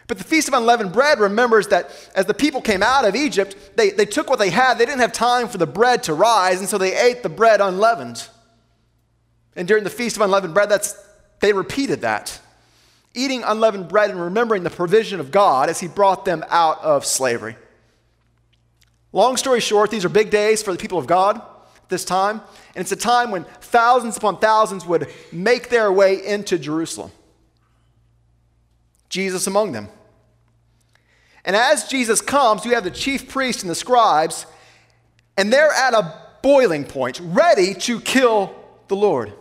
But 0.07 0.17
the 0.17 0.23
Feast 0.23 0.47
of 0.47 0.53
Unleavened 0.53 0.93
Bread 0.93 1.19
remembers 1.19 1.67
that 1.69 1.91
as 2.15 2.25
the 2.25 2.33
people 2.33 2.61
came 2.61 2.81
out 2.81 3.03
of 3.03 3.15
Egypt, 3.15 3.57
they, 3.75 3.89
they 3.89 4.05
took 4.05 4.29
what 4.29 4.39
they 4.39 4.49
had. 4.49 4.77
They 4.77 4.85
didn't 4.85 5.01
have 5.01 5.11
time 5.11 5.49
for 5.49 5.57
the 5.57 5.67
bread 5.67 6.03
to 6.03 6.13
rise, 6.13 6.59
and 6.59 6.69
so 6.69 6.77
they 6.77 6.95
ate 6.95 7.21
the 7.21 7.29
bread 7.29 7.59
unleavened. 7.59 8.29
And 9.57 9.67
during 9.67 9.83
the 9.83 9.89
Feast 9.89 10.15
of 10.15 10.21
Unleavened 10.21 10.53
Bread, 10.53 10.69
that's, 10.69 10.95
they 11.41 11.51
repeated 11.51 12.01
that. 12.01 12.39
Eating 13.13 13.43
unleavened 13.43 13.89
bread 13.89 14.09
and 14.09 14.21
remembering 14.21 14.63
the 14.63 14.69
provision 14.69 15.19
of 15.19 15.31
God 15.31 15.69
as 15.69 15.81
He 15.81 15.89
brought 15.89 16.23
them 16.23 16.45
out 16.49 16.81
of 16.81 17.05
slavery. 17.05 17.57
Long 19.15 19.37
story 19.37 19.61
short, 19.61 19.91
these 19.91 20.03
are 20.03 20.09
big 20.09 20.29
days 20.29 20.61
for 20.61 20.73
the 20.73 20.77
people 20.77 20.97
of 20.97 21.07
God 21.07 21.41
this 21.87 22.03
time, 22.03 22.41
and 22.75 22.81
it's 22.81 22.91
a 22.91 22.97
time 22.97 23.31
when 23.31 23.45
thousands 23.61 24.17
upon 24.17 24.39
thousands 24.39 24.85
would 24.85 25.09
make 25.31 25.69
their 25.69 25.89
way 25.89 26.25
into 26.25 26.59
Jerusalem. 26.59 27.11
Jesus 29.07 29.47
among 29.47 29.71
them. 29.71 29.87
And 31.45 31.55
as 31.55 31.87
Jesus 31.87 32.19
comes, 32.19 32.65
you 32.65 32.73
have 32.73 32.83
the 32.83 32.91
chief 32.91 33.29
priests 33.29 33.63
and 33.63 33.69
the 33.69 33.75
scribes, 33.75 34.47
and 35.37 35.53
they're 35.53 35.71
at 35.71 35.93
a 35.93 36.13
boiling 36.41 36.83
point, 36.83 37.21
ready 37.23 37.73
to 37.73 38.01
kill 38.01 38.53
the 38.89 38.97
Lord. 38.97 39.31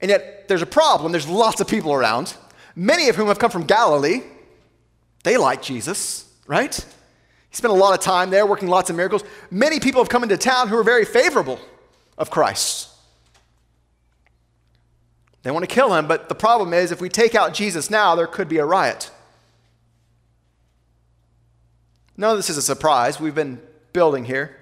And 0.00 0.08
yet, 0.08 0.48
there's 0.48 0.62
a 0.62 0.66
problem. 0.66 1.12
There's 1.12 1.28
lots 1.28 1.60
of 1.60 1.68
people 1.68 1.92
around, 1.92 2.34
many 2.74 3.10
of 3.10 3.16
whom 3.16 3.28
have 3.28 3.38
come 3.38 3.50
from 3.50 3.66
Galilee. 3.66 4.22
They 5.24 5.36
like 5.36 5.60
Jesus, 5.60 6.26
right? 6.46 6.82
He 7.54 7.58
spent 7.58 7.70
a 7.70 7.76
lot 7.76 7.96
of 7.96 8.04
time 8.04 8.30
there 8.30 8.44
working 8.44 8.66
lots 8.66 8.90
of 8.90 8.96
miracles. 8.96 9.22
Many 9.48 9.78
people 9.78 10.00
have 10.00 10.08
come 10.08 10.24
into 10.24 10.36
town 10.36 10.66
who 10.66 10.76
are 10.76 10.82
very 10.82 11.04
favorable 11.04 11.60
of 12.18 12.28
Christ. 12.28 12.88
They 15.44 15.52
want 15.52 15.62
to 15.62 15.72
kill 15.72 15.94
him, 15.94 16.08
but 16.08 16.28
the 16.28 16.34
problem 16.34 16.74
is 16.74 16.90
if 16.90 17.00
we 17.00 17.08
take 17.08 17.36
out 17.36 17.54
Jesus 17.54 17.90
now, 17.90 18.16
there 18.16 18.26
could 18.26 18.48
be 18.48 18.58
a 18.58 18.64
riot. 18.64 19.08
None 22.16 22.32
of 22.32 22.38
this 22.38 22.50
is 22.50 22.56
a 22.56 22.62
surprise. 22.62 23.20
We've 23.20 23.36
been 23.36 23.62
building 23.92 24.24
here. 24.24 24.56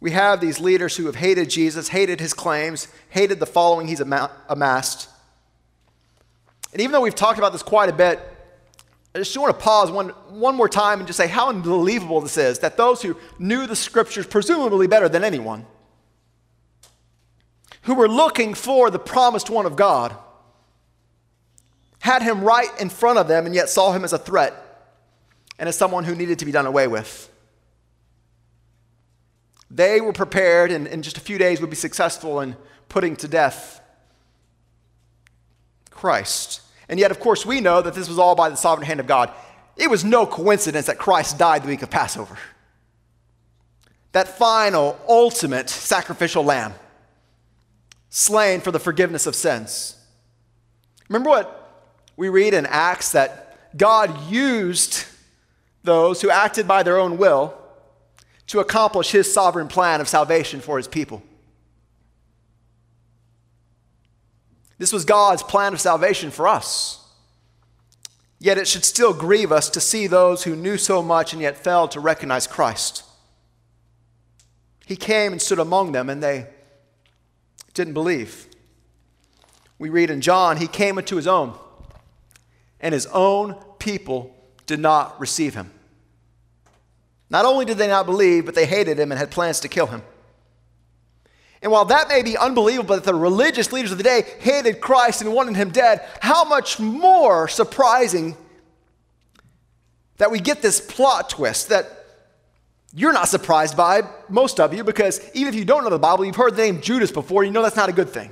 We 0.00 0.12
have 0.12 0.40
these 0.40 0.60
leaders 0.60 0.96
who 0.96 1.04
have 1.04 1.16
hated 1.16 1.50
Jesus, 1.50 1.88
hated 1.88 2.20
his 2.20 2.32
claims, 2.32 2.88
hated 3.10 3.38
the 3.38 3.44
following 3.44 3.86
he's 3.86 4.00
amassed. 4.00 5.10
And 6.72 6.80
even 6.80 6.92
though 6.92 7.02
we've 7.02 7.14
talked 7.14 7.38
about 7.38 7.52
this 7.52 7.62
quite 7.62 7.90
a 7.90 7.92
bit, 7.92 8.29
I 9.14 9.18
just 9.18 9.36
want 9.36 9.56
to 9.56 9.62
pause 9.62 9.90
one, 9.90 10.10
one 10.28 10.54
more 10.54 10.68
time 10.68 11.00
and 11.00 11.06
just 11.06 11.16
say 11.16 11.26
how 11.26 11.48
unbelievable 11.48 12.20
this 12.20 12.36
is 12.36 12.60
that 12.60 12.76
those 12.76 13.02
who 13.02 13.16
knew 13.38 13.66
the 13.66 13.74
scriptures 13.74 14.26
presumably 14.26 14.86
better 14.86 15.08
than 15.08 15.24
anyone 15.24 15.66
who 17.82 17.94
were 17.94 18.08
looking 18.08 18.54
for 18.54 18.90
the 18.90 18.98
promised 18.98 19.50
one 19.50 19.66
of 19.66 19.74
God 19.74 20.14
had 21.98 22.22
him 22.22 22.42
right 22.42 22.68
in 22.80 22.88
front 22.88 23.18
of 23.18 23.26
them 23.26 23.46
and 23.46 23.54
yet 23.54 23.68
saw 23.68 23.92
him 23.92 24.04
as 24.04 24.12
a 24.12 24.18
threat 24.18 24.54
and 25.58 25.68
as 25.68 25.76
someone 25.76 26.04
who 26.04 26.14
needed 26.14 26.38
to 26.38 26.44
be 26.44 26.52
done 26.52 26.66
away 26.66 26.86
with. 26.86 27.30
They 29.70 30.00
were 30.00 30.12
prepared 30.12 30.70
and 30.70 30.86
in 30.86 31.02
just 31.02 31.16
a 31.16 31.20
few 31.20 31.36
days 31.36 31.60
would 31.60 31.70
be 31.70 31.76
successful 31.76 32.40
in 32.40 32.56
putting 32.88 33.16
to 33.16 33.28
death 33.28 33.80
Christ. 35.90 36.62
And 36.90 36.98
yet, 36.98 37.12
of 37.12 37.20
course, 37.20 37.46
we 37.46 37.60
know 37.60 37.80
that 37.80 37.94
this 37.94 38.08
was 38.08 38.18
all 38.18 38.34
by 38.34 38.50
the 38.50 38.56
sovereign 38.56 38.86
hand 38.86 38.98
of 38.98 39.06
God. 39.06 39.32
It 39.76 39.88
was 39.88 40.04
no 40.04 40.26
coincidence 40.26 40.86
that 40.86 40.98
Christ 40.98 41.38
died 41.38 41.62
the 41.62 41.68
week 41.68 41.82
of 41.82 41.88
Passover. 41.88 42.36
That 44.10 44.26
final, 44.26 44.98
ultimate 45.08 45.70
sacrificial 45.70 46.44
lamb 46.44 46.74
slain 48.08 48.60
for 48.60 48.72
the 48.72 48.80
forgiveness 48.80 49.26
of 49.26 49.36
sins. 49.36 49.96
Remember 51.08 51.30
what 51.30 51.86
we 52.16 52.28
read 52.28 52.54
in 52.54 52.66
Acts 52.66 53.12
that 53.12 53.76
God 53.76 54.28
used 54.28 55.04
those 55.84 56.20
who 56.20 56.28
acted 56.28 56.66
by 56.66 56.82
their 56.82 56.98
own 56.98 57.18
will 57.18 57.54
to 58.48 58.58
accomplish 58.58 59.12
his 59.12 59.32
sovereign 59.32 59.68
plan 59.68 60.00
of 60.00 60.08
salvation 60.08 60.60
for 60.60 60.76
his 60.76 60.88
people. 60.88 61.22
This 64.80 64.94
was 64.94 65.04
God's 65.04 65.42
plan 65.42 65.74
of 65.74 65.80
salvation 65.80 66.30
for 66.30 66.48
us. 66.48 67.06
Yet 68.38 68.56
it 68.56 68.66
should 68.66 68.86
still 68.86 69.12
grieve 69.12 69.52
us 69.52 69.68
to 69.68 69.78
see 69.78 70.06
those 70.06 70.44
who 70.44 70.56
knew 70.56 70.78
so 70.78 71.02
much 71.02 71.34
and 71.34 71.42
yet 71.42 71.62
failed 71.62 71.90
to 71.90 72.00
recognize 72.00 72.46
Christ. 72.46 73.04
He 74.86 74.96
came 74.96 75.32
and 75.32 75.42
stood 75.42 75.58
among 75.58 75.92
them, 75.92 76.08
and 76.08 76.22
they 76.22 76.46
didn't 77.74 77.92
believe. 77.92 78.46
We 79.78 79.90
read 79.90 80.08
in 80.08 80.22
John, 80.22 80.56
he 80.56 80.66
came 80.66 80.96
into 80.96 81.16
his 81.16 81.26
own, 81.26 81.58
and 82.80 82.94
his 82.94 83.04
own 83.08 83.56
people 83.78 84.34
did 84.64 84.80
not 84.80 85.20
receive 85.20 85.52
him. 85.52 85.70
Not 87.28 87.44
only 87.44 87.66
did 87.66 87.76
they 87.76 87.86
not 87.86 88.06
believe, 88.06 88.46
but 88.46 88.54
they 88.54 88.64
hated 88.64 88.98
him 88.98 89.12
and 89.12 89.18
had 89.18 89.30
plans 89.30 89.60
to 89.60 89.68
kill 89.68 89.88
him. 89.88 90.02
And 91.62 91.70
while 91.70 91.84
that 91.86 92.08
may 92.08 92.22
be 92.22 92.38
unbelievable 92.38 92.94
that 92.94 93.04
the 93.04 93.14
religious 93.14 93.72
leaders 93.72 93.92
of 93.92 93.98
the 93.98 94.04
day 94.04 94.22
hated 94.40 94.80
Christ 94.80 95.20
and 95.20 95.32
wanted 95.32 95.56
him 95.56 95.70
dead, 95.70 96.06
how 96.20 96.44
much 96.44 96.80
more 96.80 97.48
surprising 97.48 98.36
that 100.16 100.30
we 100.30 100.40
get 100.40 100.62
this 100.62 100.80
plot 100.80 101.30
twist 101.30 101.68
that 101.68 101.86
you're 102.92 103.12
not 103.12 103.28
surprised 103.28 103.76
by, 103.76 104.02
most 104.28 104.58
of 104.58 104.74
you, 104.74 104.82
because 104.82 105.20
even 105.34 105.52
if 105.52 105.58
you 105.58 105.64
don't 105.64 105.84
know 105.84 105.90
the 105.90 105.98
Bible, 105.98 106.24
you've 106.24 106.36
heard 106.36 106.56
the 106.56 106.62
name 106.62 106.80
Judas 106.80 107.12
before, 107.12 107.44
you 107.44 107.50
know 107.50 107.62
that's 107.62 107.76
not 107.76 107.88
a 107.88 107.92
good 107.92 108.08
thing. 108.08 108.30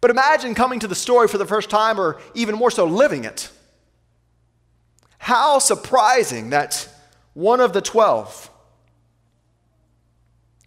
But 0.00 0.10
imagine 0.10 0.54
coming 0.54 0.80
to 0.80 0.88
the 0.88 0.96
story 0.96 1.28
for 1.28 1.38
the 1.38 1.46
first 1.46 1.70
time, 1.70 2.00
or 2.00 2.20
even 2.34 2.56
more 2.56 2.70
so, 2.70 2.84
living 2.84 3.24
it. 3.24 3.50
How 5.18 5.60
surprising 5.60 6.50
that 6.50 6.88
one 7.34 7.60
of 7.60 7.72
the 7.72 7.80
twelve, 7.80 8.50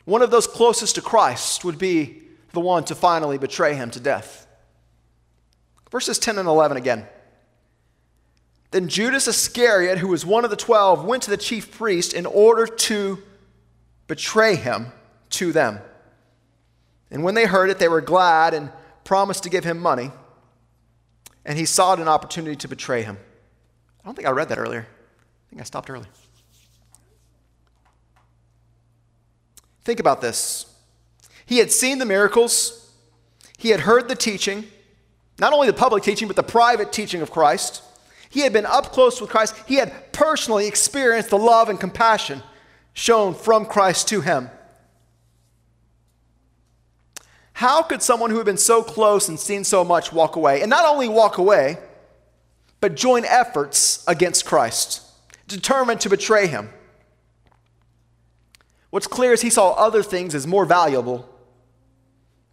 one 0.05 0.21
of 0.21 0.31
those 0.31 0.47
closest 0.47 0.95
to 0.95 1.01
Christ, 1.01 1.65
would 1.65 1.77
be 1.77 2.21
the 2.53 2.59
one 2.59 2.85
to 2.85 2.95
finally 2.95 3.37
betray 3.37 3.75
him 3.75 3.91
to 3.91 3.99
death. 3.99 4.47
Verses 5.91 6.17
10 6.17 6.37
and 6.37 6.47
11 6.47 6.77
again. 6.77 7.07
Then 8.71 8.87
Judas 8.89 9.27
Iscariot, 9.27 9.99
who 9.99 10.09
was 10.09 10.25
one 10.25 10.43
of 10.43 10.49
the 10.49 10.57
twelve, 10.57 11.05
went 11.05 11.23
to 11.23 11.29
the 11.29 11.37
chief 11.37 11.71
priest 11.77 12.13
in 12.13 12.25
order 12.25 12.67
to 12.67 13.23
betray 14.07 14.55
him 14.55 14.87
to 15.29 15.51
them. 15.51 15.79
And 17.09 17.23
when 17.23 17.35
they 17.35 17.45
heard 17.45 17.69
it, 17.69 17.79
they 17.79 17.87
were 17.87 18.01
glad 18.01 18.53
and 18.53 18.71
promised 19.05 19.43
to 19.43 19.49
give 19.49 19.63
him 19.63 19.79
money. 19.79 20.11
And 21.45 21.57
he 21.57 21.65
sought 21.65 21.99
an 21.99 22.07
opportunity 22.07 22.55
to 22.57 22.67
betray 22.67 23.03
him. 23.03 23.17
I 24.03 24.07
don't 24.07 24.15
think 24.15 24.27
I 24.27 24.31
read 24.31 24.49
that 24.49 24.57
earlier. 24.57 24.81
I 24.81 25.49
think 25.49 25.61
I 25.61 25.63
stopped 25.63 25.89
early. 25.89 26.07
Think 29.85 29.99
about 29.99 30.19
this. 30.19 30.65
He 31.45 31.59
had 31.59 31.71
seen 31.71 31.99
the 31.99 32.05
miracles, 32.05 32.91
he 33.57 33.69
had 33.69 33.81
heard 33.81 34.09
the 34.09 34.15
teaching, 34.15 34.65
not 35.39 35.53
only 35.53 35.67
the 35.67 35.73
public 35.73 36.03
teaching, 36.03 36.27
but 36.27 36.35
the 36.35 36.43
private 36.43 36.91
teaching 36.91 37.21
of 37.21 37.31
Christ. 37.31 37.83
He 38.29 38.41
had 38.41 38.51
been 38.51 38.65
up 38.65 38.91
close 38.91 39.21
with 39.21 39.29
Christ. 39.29 39.55
He 39.65 39.75
had 39.75 40.11
personally 40.11 40.67
experienced 40.67 41.29
the 41.29 41.37
love 41.37 41.69
and 41.69 41.79
compassion 41.79 42.41
shown 42.93 43.33
from 43.33 43.65
Christ 43.65 44.07
to 44.09 44.21
him. 44.21 44.49
How 47.53 47.81
could 47.83 48.01
someone 48.01 48.31
who 48.31 48.37
had 48.37 48.45
been 48.45 48.57
so 48.57 48.83
close 48.83 49.29
and 49.29 49.39
seen 49.39 49.63
so 49.63 49.85
much 49.85 50.11
walk 50.11 50.35
away? 50.35 50.61
And 50.61 50.69
not 50.69 50.85
only 50.85 51.07
walk 51.07 51.37
away, 51.37 51.77
but 52.81 52.95
join 52.95 53.23
efforts 53.23 54.03
against 54.07 54.45
Christ, 54.45 55.01
determined 55.47 56.01
to 56.01 56.09
betray 56.09 56.47
him. 56.47 56.69
What's 58.95 59.07
clear 59.07 59.33
is 59.33 59.41
he 59.41 59.49
saw 59.49 59.71
other 59.73 60.01
things 60.01 60.33
as 60.33 60.47
more 60.47 60.63
valuable 60.63 61.27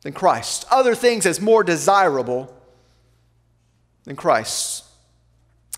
than 0.01 0.13
Christ, 0.13 0.65
other 0.73 0.97
things 0.97 1.25
as 1.25 1.41
more 1.41 1.63
desirable 1.63 2.53
than 4.03 4.17
Christ. 4.17 4.85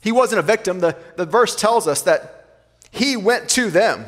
He 0.00 0.10
wasn't 0.10 0.38
a 0.38 0.42
victim. 0.42 0.80
The, 0.80 0.96
the 1.16 1.26
verse 1.26 1.54
tells 1.54 1.86
us 1.86 2.00
that 2.04 2.46
he 2.90 3.14
went 3.14 3.50
to 3.50 3.68
them. 3.68 4.06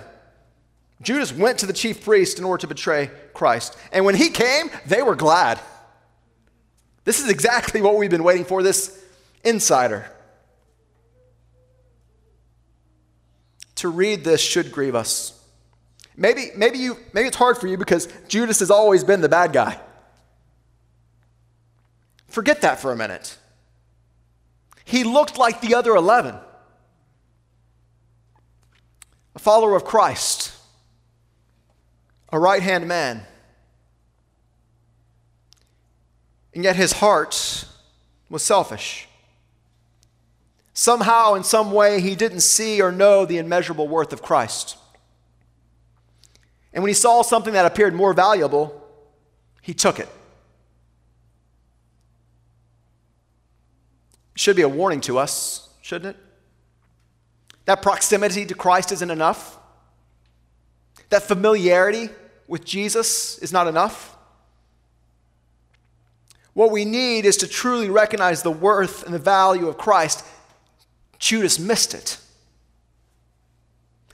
Judas 1.03 1.31
went 1.31 1.59
to 1.59 1.67
the 1.67 1.75
chief 1.75 2.03
priest 2.03 2.39
in 2.39 2.45
order 2.47 2.63
to 2.63 2.69
betray 2.69 3.11
Christ. 3.35 3.77
And 3.93 4.07
when 4.07 4.15
he 4.15 4.31
came, 4.31 4.71
they 4.87 5.03
were 5.03 5.15
glad. 5.15 5.61
This 7.05 7.21
is 7.21 7.29
exactly 7.29 7.83
what 7.83 7.97
we've 7.97 8.09
been 8.09 8.25
waiting 8.25 8.47
for 8.47 8.63
this 8.63 8.99
insider. 9.45 10.11
to 13.75 13.91
read 13.91 14.25
this 14.25 14.41
should 14.41 14.73
grieve 14.73 14.95
us. 14.95 15.37
Maybe, 16.17 16.51
maybe, 16.57 16.79
you, 16.79 16.97
maybe 17.13 17.29
it's 17.29 17.37
hard 17.37 17.59
for 17.59 17.67
you 17.67 17.77
because 17.77 18.09
Judas 18.29 18.61
has 18.61 18.71
always 18.71 19.05
been 19.05 19.21
the 19.21 19.29
bad 19.29 19.53
guy. 19.53 19.79
Forget 22.29 22.63
that 22.63 22.81
for 22.81 22.91
a 22.91 22.97
minute. 22.97 23.37
He 24.85 25.05
looked 25.05 25.37
like 25.37 25.61
the 25.61 25.75
other 25.75 25.95
11, 25.95 26.37
a 29.35 29.39
follower 29.39 29.75
of 29.77 29.85
Christ, 29.85 30.53
a 32.33 32.39
right 32.39 32.63
hand 32.63 32.87
man. 32.87 33.23
And 36.55 36.65
yet 36.65 36.77
his 36.77 36.93
heart 36.93 37.67
was 38.31 38.43
selfish. 38.43 39.09
Somehow, 40.73 41.35
in 41.35 41.43
some 41.43 41.73
way, 41.73 42.01
he 42.01 42.15
didn't 42.15 42.41
see 42.41 42.81
or 42.81 42.93
know 42.93 43.27
the 43.27 43.39
immeasurable 43.39 43.89
worth 43.89 44.13
of 44.13 44.23
Christ. 44.23 44.77
And 46.77 46.83
when 46.83 46.91
he 46.91 46.95
saw 46.95 47.23
something 47.23 47.55
that 47.55 47.65
appeared 47.65 47.95
more 47.95 48.13
valuable, 48.13 48.87
he 49.63 49.73
took 49.73 49.99
it. 49.99 50.11
Should 54.35 54.57
be 54.57 54.63
a 54.63 54.69
warning 54.69 55.01
to 55.01 55.17
us, 55.19 55.71
shouldn't 55.81 56.15
it? 56.15 56.23
That 57.65 57.81
proximity 57.81 58.45
to 58.45 58.55
Christ 58.55 58.93
isn't 58.93 59.11
enough. 59.11 59.59
That 61.09 61.23
familiarity 61.23 62.11
with 62.47 62.67
Jesus 62.67 63.39
is 63.39 63.55
not 63.55 63.69
enough. 63.69 64.15
What 66.53 66.71
we 66.71 66.85
need 66.85 67.25
is 67.25 67.39
to 67.39 67.49
truly 67.49 67.89
recognize 67.89 68.43
the 68.43 68.51
worth 68.51 69.03
and 69.03 69.15
the 69.15 69.19
value 69.19 69.67
of 69.67 69.79
Christ 69.79 70.27
Judas 71.19 71.59
missed 71.59 71.95
it. 71.95 72.19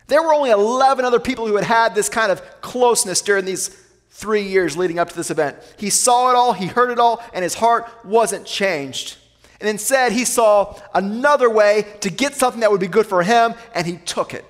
There 0.08 0.22
were 0.22 0.34
only 0.34 0.50
11 0.50 1.04
other 1.04 1.20
people 1.20 1.46
who 1.46 1.56
had 1.56 1.64
had 1.64 1.94
this 1.94 2.08
kind 2.08 2.30
of 2.32 2.60
closeness 2.60 3.22
during 3.22 3.44
these 3.44 3.68
three 4.10 4.42
years 4.42 4.76
leading 4.76 4.98
up 4.98 5.08
to 5.10 5.16
this 5.16 5.30
event. 5.30 5.56
He 5.78 5.90
saw 5.90 6.30
it 6.30 6.36
all, 6.36 6.52
he 6.52 6.66
heard 6.66 6.90
it 6.90 6.98
all, 6.98 7.22
and 7.32 7.42
his 7.42 7.54
heart 7.54 7.88
wasn't 8.04 8.46
changed. 8.46 9.16
And 9.60 9.68
instead, 9.68 10.12
he 10.12 10.24
saw 10.24 10.78
another 10.92 11.48
way 11.48 11.86
to 12.00 12.10
get 12.10 12.34
something 12.34 12.60
that 12.60 12.70
would 12.70 12.80
be 12.80 12.88
good 12.88 13.06
for 13.06 13.22
him, 13.22 13.54
and 13.74 13.86
he 13.86 13.96
took 13.98 14.34
it. 14.34 14.44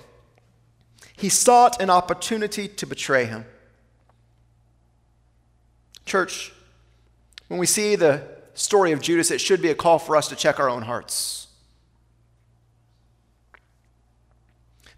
He 1.17 1.29
sought 1.29 1.81
an 1.81 1.91
opportunity 1.91 2.67
to 2.67 2.87
betray 2.87 3.27
him. 3.27 3.45
Church, 6.07 6.53
when 7.49 7.61
we 7.61 7.67
see 7.67 7.95
the 7.95 8.27
story 8.55 8.93
of 8.93 9.01
Judas, 9.01 9.31
it 9.31 9.41
should 9.41 9.63
be 9.63 9.69
a 9.69 9.75
call 9.75 9.99
for 9.99 10.17
us 10.17 10.29
to 10.29 10.37
check 10.37 10.59
our 10.59 10.69
own 10.69 10.83
hearts. 10.83 11.42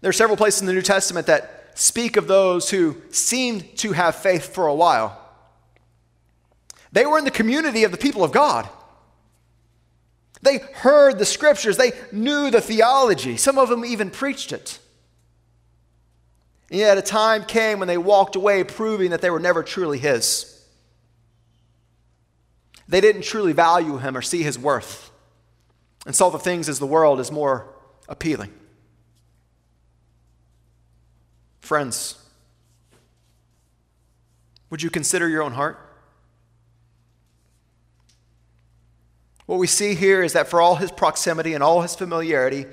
There 0.01 0.09
are 0.09 0.13
several 0.13 0.37
places 0.37 0.61
in 0.61 0.67
the 0.67 0.73
New 0.73 0.81
Testament 0.81 1.27
that 1.27 1.71
speak 1.75 2.17
of 2.17 2.27
those 2.27 2.69
who 2.69 2.95
seemed 3.09 3.77
to 3.77 3.91
have 3.91 4.15
faith 4.15 4.53
for 4.53 4.67
a 4.67 4.75
while. 4.75 5.21
They 6.91 7.05
were 7.05 7.17
in 7.17 7.25
the 7.25 7.31
community 7.31 7.83
of 7.83 7.91
the 7.91 7.97
people 7.97 8.23
of 8.23 8.31
God. 8.31 8.69
They 10.41 10.59
heard 10.59 11.17
the 11.17 11.25
scriptures, 11.25 11.75
they 11.75 11.93
knew 12.11 12.51
the 12.51 12.61
theology. 12.61 13.35
Some 13.35 13.57
of 13.57 13.69
them 13.69 13.83
even 13.83 14.11
preached 14.11 14.51
it. 14.51 14.79
And 16.69 16.79
yet, 16.79 16.97
a 16.97 17.01
time 17.01 17.45
came 17.45 17.79
when 17.79 17.87
they 17.87 17.97
walked 17.97 18.35
away, 18.35 18.63
proving 18.63 19.11
that 19.11 19.21
they 19.21 19.29
were 19.29 19.39
never 19.39 19.63
truly 19.63 19.99
His. 19.99 20.51
They 22.87 23.01
didn't 23.01 23.23
truly 23.23 23.53
value 23.53 23.97
Him 23.97 24.15
or 24.15 24.21
see 24.21 24.43
His 24.43 24.57
worth, 24.57 25.11
and 26.05 26.15
saw 26.15 26.29
the 26.29 26.39
things 26.39 26.69
as 26.69 26.79
the 26.79 26.87
world 26.87 27.19
as 27.19 27.31
more 27.31 27.73
appealing. 28.07 28.51
Friends, 31.65 32.15
would 34.69 34.83
you 34.83 34.91
consider 34.91 35.27
your 35.27 35.41
own 35.41 35.53
heart? 35.53 35.79
What 39.47 39.57
we 39.57 39.65
see 39.65 39.95
here 39.95 40.21
is 40.21 40.33
that 40.33 40.47
for 40.47 40.61
all 40.61 40.75
his 40.75 40.91
proximity 40.91 41.55
and 41.55 41.63
all 41.63 41.81
his 41.81 41.95
familiarity, 41.95 42.67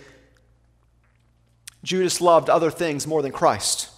Judas 1.83 2.21
loved 2.21 2.51
other 2.51 2.71
things 2.71 3.07
more 3.07 3.23
than 3.23 3.33
Christ. 3.33 3.89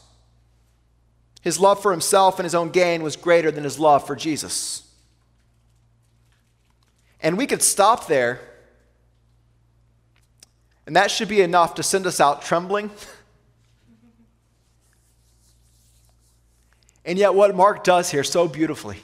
His 1.41 1.59
love 1.59 1.83
for 1.83 1.91
himself 1.91 2.39
and 2.39 2.45
his 2.45 2.55
own 2.55 2.71
gain 2.71 3.03
was 3.03 3.17
greater 3.17 3.51
than 3.51 3.65
his 3.65 3.81
love 3.81 4.07
for 4.07 4.15
Jesus. 4.15 4.89
And 7.21 7.37
we 7.37 7.49
could 7.49 7.63
stop 7.63 8.07
there, 8.07 8.41
and 10.87 10.95
that 10.95 11.11
should 11.11 11.29
be 11.29 11.41
enough 11.41 11.75
to 11.75 11.83
send 11.83 12.07
us 12.07 12.21
out 12.21 12.43
trembling 12.43 12.93
And 17.05 17.19
yet, 17.19 17.35
what 17.35 17.55
Mark 17.55 17.85
does 17.85 18.11
here 18.11 18.25
so 18.25 18.49
beautifully 18.49 18.99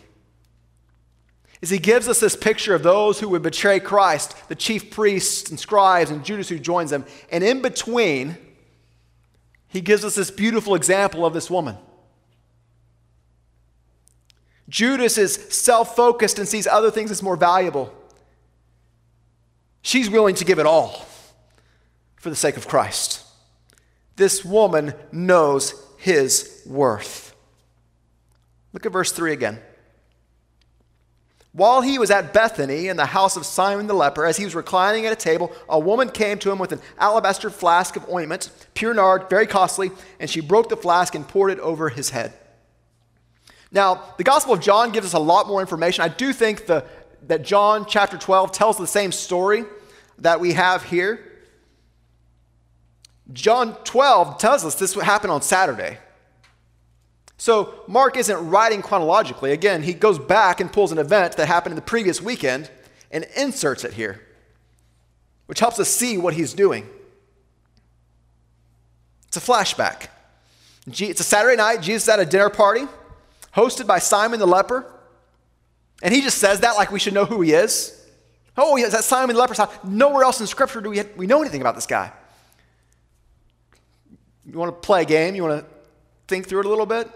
is 1.60 1.68
he 1.68 1.78
gives 1.78 2.08
us 2.08 2.20
this 2.20 2.36
picture 2.36 2.74
of 2.74 2.82
those 2.82 3.20
who 3.20 3.28
would 3.28 3.42
betray 3.42 3.80
Christ, 3.80 4.34
the 4.48 4.54
chief 4.54 4.90
priests 4.90 5.50
and 5.50 5.60
scribes, 5.60 6.10
and 6.10 6.24
Judas 6.24 6.48
who 6.48 6.58
joins 6.58 6.90
them. 6.90 7.04
And 7.30 7.44
in 7.44 7.60
between, 7.60 8.38
he 9.68 9.82
gives 9.82 10.04
us 10.04 10.14
this 10.14 10.30
beautiful 10.30 10.74
example 10.74 11.26
of 11.26 11.34
this 11.34 11.50
woman. 11.50 11.76
Judas 14.70 15.18
is 15.18 15.34
self 15.34 15.94
focused 15.96 16.38
and 16.38 16.48
sees 16.48 16.66
other 16.66 16.90
things 16.90 17.10
as 17.10 17.22
more 17.22 17.36
valuable. 17.36 17.92
She's 19.82 20.08
willing 20.08 20.36
to 20.36 20.44
give 20.44 20.58
it 20.58 20.66
all 20.66 21.06
for 22.16 22.30
the 22.30 22.36
sake 22.36 22.56
of 22.56 22.68
Christ. 22.68 23.24
This 24.16 24.44
woman 24.44 24.94
knows 25.12 25.74
his 25.98 26.62
worth. 26.66 27.29
Look 28.72 28.86
at 28.86 28.92
verse 28.92 29.12
3 29.12 29.32
again. 29.32 29.58
While 31.52 31.80
he 31.80 31.98
was 31.98 32.12
at 32.12 32.32
Bethany 32.32 32.86
in 32.86 32.96
the 32.96 33.06
house 33.06 33.36
of 33.36 33.44
Simon 33.44 33.88
the 33.88 33.94
leper, 33.94 34.24
as 34.24 34.36
he 34.36 34.44
was 34.44 34.54
reclining 34.54 35.06
at 35.06 35.12
a 35.12 35.16
table, 35.16 35.50
a 35.68 35.78
woman 35.78 36.08
came 36.08 36.38
to 36.38 36.50
him 36.50 36.58
with 36.58 36.70
an 36.70 36.80
alabaster 36.96 37.50
flask 37.50 37.96
of 37.96 38.08
ointment, 38.08 38.50
pure 38.74 38.94
nard, 38.94 39.28
very 39.28 39.48
costly, 39.48 39.90
and 40.20 40.30
she 40.30 40.40
broke 40.40 40.68
the 40.68 40.76
flask 40.76 41.16
and 41.16 41.26
poured 41.26 41.50
it 41.50 41.58
over 41.58 41.88
his 41.88 42.10
head. 42.10 42.32
Now, 43.72 44.14
the 44.16 44.24
Gospel 44.24 44.54
of 44.54 44.60
John 44.60 44.92
gives 44.92 45.06
us 45.06 45.12
a 45.12 45.18
lot 45.18 45.48
more 45.48 45.60
information. 45.60 46.04
I 46.04 46.08
do 46.08 46.32
think 46.32 46.66
the 46.66 46.84
that 47.26 47.42
John 47.42 47.86
chapter 47.86 48.16
12 48.16 48.52
tells 48.52 48.78
the 48.78 48.86
same 48.86 49.12
story 49.12 49.64
that 50.18 50.40
we 50.40 50.54
have 50.54 50.82
here. 50.82 51.24
John 53.32 53.76
12 53.84 54.38
tells 54.38 54.64
us 54.64 54.74
this 54.74 54.94
happened 54.94 55.32
on 55.32 55.42
Saturday. 55.42 55.98
So 57.40 57.72
Mark 57.86 58.18
isn't 58.18 58.50
writing 58.50 58.82
chronologically. 58.82 59.52
Again, 59.52 59.82
he 59.82 59.94
goes 59.94 60.18
back 60.18 60.60
and 60.60 60.70
pulls 60.70 60.92
an 60.92 60.98
event 60.98 61.38
that 61.38 61.48
happened 61.48 61.72
in 61.72 61.76
the 61.76 61.80
previous 61.80 62.20
weekend 62.20 62.70
and 63.10 63.26
inserts 63.34 63.82
it 63.82 63.94
here, 63.94 64.20
which 65.46 65.58
helps 65.58 65.80
us 65.80 65.88
see 65.88 66.18
what 66.18 66.34
he's 66.34 66.52
doing. 66.52 66.86
It's 69.26 69.38
a 69.38 69.40
flashback. 69.40 70.08
It's 70.86 71.20
a 71.20 71.24
Saturday 71.24 71.56
night. 71.56 71.80
Jesus 71.80 72.10
at 72.10 72.20
a 72.20 72.26
dinner 72.26 72.50
party 72.50 72.86
hosted 73.56 73.86
by 73.86 74.00
Simon 74.00 74.38
the 74.38 74.46
leper. 74.46 74.84
And 76.02 76.12
he 76.12 76.20
just 76.20 76.36
says 76.36 76.60
that 76.60 76.72
like 76.72 76.92
we 76.92 76.98
should 76.98 77.14
know 77.14 77.24
who 77.24 77.40
he 77.40 77.52
is. 77.52 78.06
Oh, 78.54 78.76
is 78.76 78.92
that 78.92 79.02
Simon 79.02 79.34
the 79.34 79.40
leper? 79.40 79.54
Nowhere 79.82 80.24
else 80.24 80.42
in 80.42 80.46
Scripture 80.46 80.82
do 80.82 80.90
we, 80.90 81.00
we 81.16 81.26
know 81.26 81.40
anything 81.40 81.62
about 81.62 81.74
this 81.74 81.86
guy. 81.86 82.12
You 84.44 84.58
want 84.58 84.74
to 84.74 84.86
play 84.86 85.00
a 85.00 85.06
game? 85.06 85.34
You 85.34 85.42
want 85.42 85.64
to 85.64 85.70
think 86.28 86.46
through 86.46 86.60
it 86.60 86.66
a 86.66 86.68
little 86.68 86.84
bit? 86.84 87.10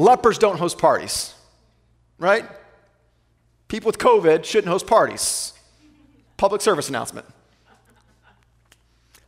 Lepers 0.00 0.38
don't 0.38 0.58
host 0.58 0.78
parties, 0.78 1.34
right? 2.18 2.46
People 3.68 3.88
with 3.88 3.98
COVID 3.98 4.46
shouldn't 4.46 4.72
host 4.72 4.86
parties. 4.86 5.52
Public 6.38 6.62
service 6.62 6.88
announcement. 6.88 7.26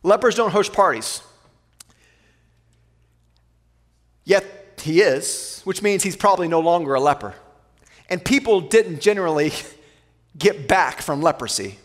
Lepers 0.01 0.33
don't 0.33 0.49
host 0.49 0.73
parties. 0.73 1.21
Yet 4.25 4.79
he 4.81 5.01
is, 5.01 5.61
which 5.63 5.83
means 5.83 6.01
he's 6.01 6.15
probably 6.15 6.47
no 6.47 6.59
longer 6.59 6.95
a 6.95 6.99
leper. 6.99 7.35
And 8.09 8.25
people 8.25 8.59
didn't 8.59 8.99
generally 8.99 9.51
get 10.39 10.67
back 10.67 11.03
from 11.03 11.21
leprosy. 11.21 11.77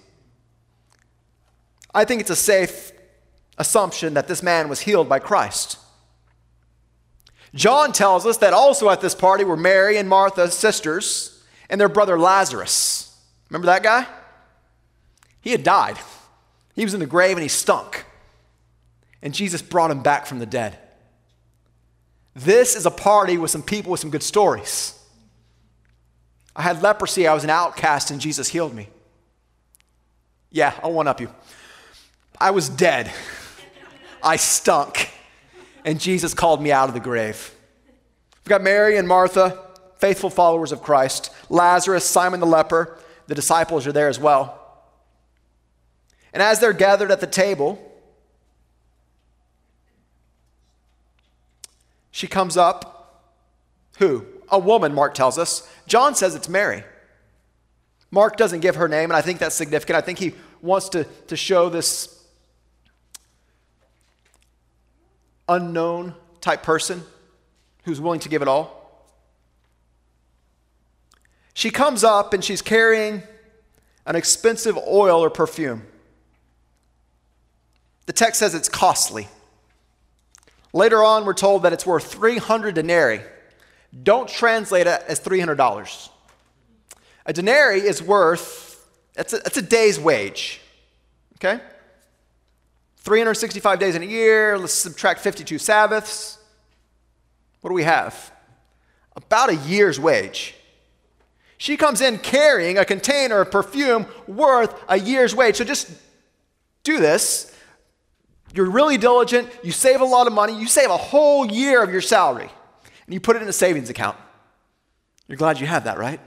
I 1.95 2.07
think 2.07 2.23
it's 2.23 2.31
a 2.31 2.37
safe 2.37 2.93
assumption 3.59 4.15
that 4.15 4.29
this 4.29 4.43
man 4.43 4.71
was 4.71 4.81
healed 4.81 5.11
by 5.11 5.19
Christ. 5.19 5.77
John 7.55 7.93
tells 7.93 8.27
us 8.27 8.37
that 8.39 8.53
also 8.53 8.91
at 8.91 9.01
this 9.01 9.15
party 9.15 9.45
were 9.45 9.57
Mary 9.57 9.97
and 9.97 10.09
Martha's 10.09 10.55
sisters 10.55 11.43
and 11.71 11.81
their 11.81 11.89
brother 11.89 12.19
Lazarus. 12.19 13.17
Remember 13.49 13.67
that 13.67 13.83
guy? 13.83 14.07
He 15.41 15.51
had 15.53 15.63
died. 15.63 15.97
He 16.75 16.85
was 16.85 16.95
in 16.95 17.01
the 17.01 17.07
grave 17.07 17.37
and 17.37 17.43
he 17.43 17.49
stunk. 17.49 18.05
And 19.23 19.35
Jesus 19.35 19.63
brought 19.63 19.91
him 19.91 20.03
back 20.03 20.27
from 20.27 20.39
the 20.39 20.47
dead. 20.47 20.79
This 22.35 22.77
is 22.77 22.87
a 22.87 22.91
party 22.91 23.37
with 23.37 23.51
some 23.51 23.63
people 23.63 23.91
with 23.91 24.01
some 24.01 24.11
good 24.11 24.23
stories. 24.23 24.95
I 26.55 26.63
had 26.63 26.83
leprosy, 26.83 27.27
I 27.27 27.35
was 27.35 27.45
an 27.45 27.51
outcast, 27.51 28.11
and 28.11 28.21
Jesus 28.21 28.49
healed 28.49 28.75
me. 28.75 28.89
Yeah, 30.51 30.75
I'll 30.83 30.93
one 30.93 31.09
up 31.09 31.21
you. 31.21 31.33
I 32.41 32.51
was 32.51 32.69
dead. 32.69 33.13
I 34.23 34.37
stunk. 34.37 35.11
And 35.89 35.99
Jesus 35.99 36.35
called 36.35 36.61
me 36.61 36.71
out 36.71 36.89
of 36.89 36.95
the 36.95 37.01
grave. 37.01 37.51
We've 38.45 38.51
got 38.51 38.61
Mary 38.61 38.99
and 38.99 39.09
Martha, 39.09 39.59
faithful 39.97 40.29
followers 40.29 40.71
of 40.71 40.83
Christ. 40.83 41.31
Lazarus, 41.49 42.05
Simon 42.05 42.41
the 42.41 42.47
leper, 42.47 42.99
the 43.27 43.35
disciples 43.35 43.87
are 43.87 43.93
there 43.93 44.11
as 44.11 44.19
well. 44.21 44.85
And 46.35 46.43
as 46.43 46.61
they're 46.61 46.75
gathered 46.75 47.11
at 47.11 47.21
the 47.21 47.27
table, 47.27 47.81
she 52.11 52.27
comes 52.27 52.59
up. 52.59 53.25
Who? 53.97 54.27
A 54.51 54.59
woman, 54.59 54.93
Mark 54.93 55.15
tells 55.15 55.39
us. 55.39 55.67
John 55.87 56.15
says 56.15 56.35
it's 56.35 56.51
Mary. 56.51 56.85
Mark 58.11 58.37
doesn't 58.37 58.61
give 58.61 58.75
her 58.75 58.89
name, 58.89 59.05
and 59.05 59.17
I 59.17 59.23
think 59.23 59.39
that's 59.39 59.55
significant. 59.55 59.97
I 59.97 60.03
think 60.03 60.19
he 60.19 60.35
wants 60.61 60.91
to, 60.91 61.05
to 61.29 61.37
show 61.37 61.71
this 61.71 62.18
unknown 65.49 66.15
type 66.41 66.63
person 66.63 67.03
who's 67.85 68.01
willing 68.01 68.21
to 68.21 68.29
give 68.29 68.43
it 68.43 68.49
all. 68.49 68.79
She 71.55 71.71
comes 71.71 72.05
up 72.05 72.35
and 72.35 72.45
she's 72.45 72.63
carrying 72.63 73.23
an 74.07 74.17
expensive 74.17 74.79
oil 74.79 75.23
or 75.25 75.31
perfume. 75.31 75.83
The 78.07 78.13
text 78.13 78.39
says 78.39 78.55
it's 78.55 78.69
costly. 78.69 79.29
Later 80.73 81.03
on, 81.03 81.25
we're 81.25 81.35
told 81.35 81.65
that 81.65 81.73
it's 81.73 81.85
worth 81.85 82.13
300 82.13 82.75
denarii. 82.75 83.23
Don't 84.03 84.29
translate 84.29 84.87
it 84.87 85.03
as 85.09 85.21
$300. 85.21 86.09
A 87.27 87.33
denarii 87.33 87.81
is 87.81 88.03
worth, 88.03 88.87
it's 89.17 89.33
a, 89.33 89.37
it's 89.39 89.57
a 89.57 89.63
day's 89.63 89.99
wage. 89.99 90.61
Okay? 91.37 91.63
365 93.09 93.79
days 93.79 93.95
in 93.95 94.03
a 94.03 94.07
year, 94.07 94.59
let's 94.59 94.75
subtract 94.75 95.21
52 95.21 95.57
Sabbaths. 95.57 96.37
What 97.63 97.71
do 97.71 97.75
we 97.75 97.85
have? 97.85 98.31
About 99.17 99.49
a 99.49 99.55
year's 99.55 99.99
wage. 99.99 100.55
She 101.57 101.79
comes 101.79 102.03
in 102.03 102.19
carrying 102.19 102.77
a 102.77 102.85
container 102.85 103.41
of 103.41 103.51
perfume 103.51 104.05
worth 104.27 104.79
a 104.91 104.99
year's 104.99 105.35
wage. 105.35 105.57
So 105.57 105.65
just 105.65 105.91
do 106.83 107.01
this. 107.01 107.51
You're 108.53 108.71
really 108.71 108.99
diligent, 108.99 109.49
you 109.63 109.73
save 109.73 110.03
a 110.03 110.05
lot 110.05 110.27
of 110.27 110.35
money, 110.35 110.61
you 110.61 110.67
save 110.67 110.91
a 110.91 110.97
whole 110.99 111.51
year 111.51 111.83
of 111.83 111.91
your 111.91 112.03
salary, 112.03 112.51
and 113.07 113.15
you 113.15 113.21
put 113.21 113.37
it 113.37 113.43
in 113.43 113.49
a 113.49 113.55
savings 113.55 113.89
account. 113.89 114.19
You're 115.29 115.39
glad 115.39 115.61
you 115.61 115.67
have 115.67 115.85
that, 115.85 115.97
right? 115.97 116.21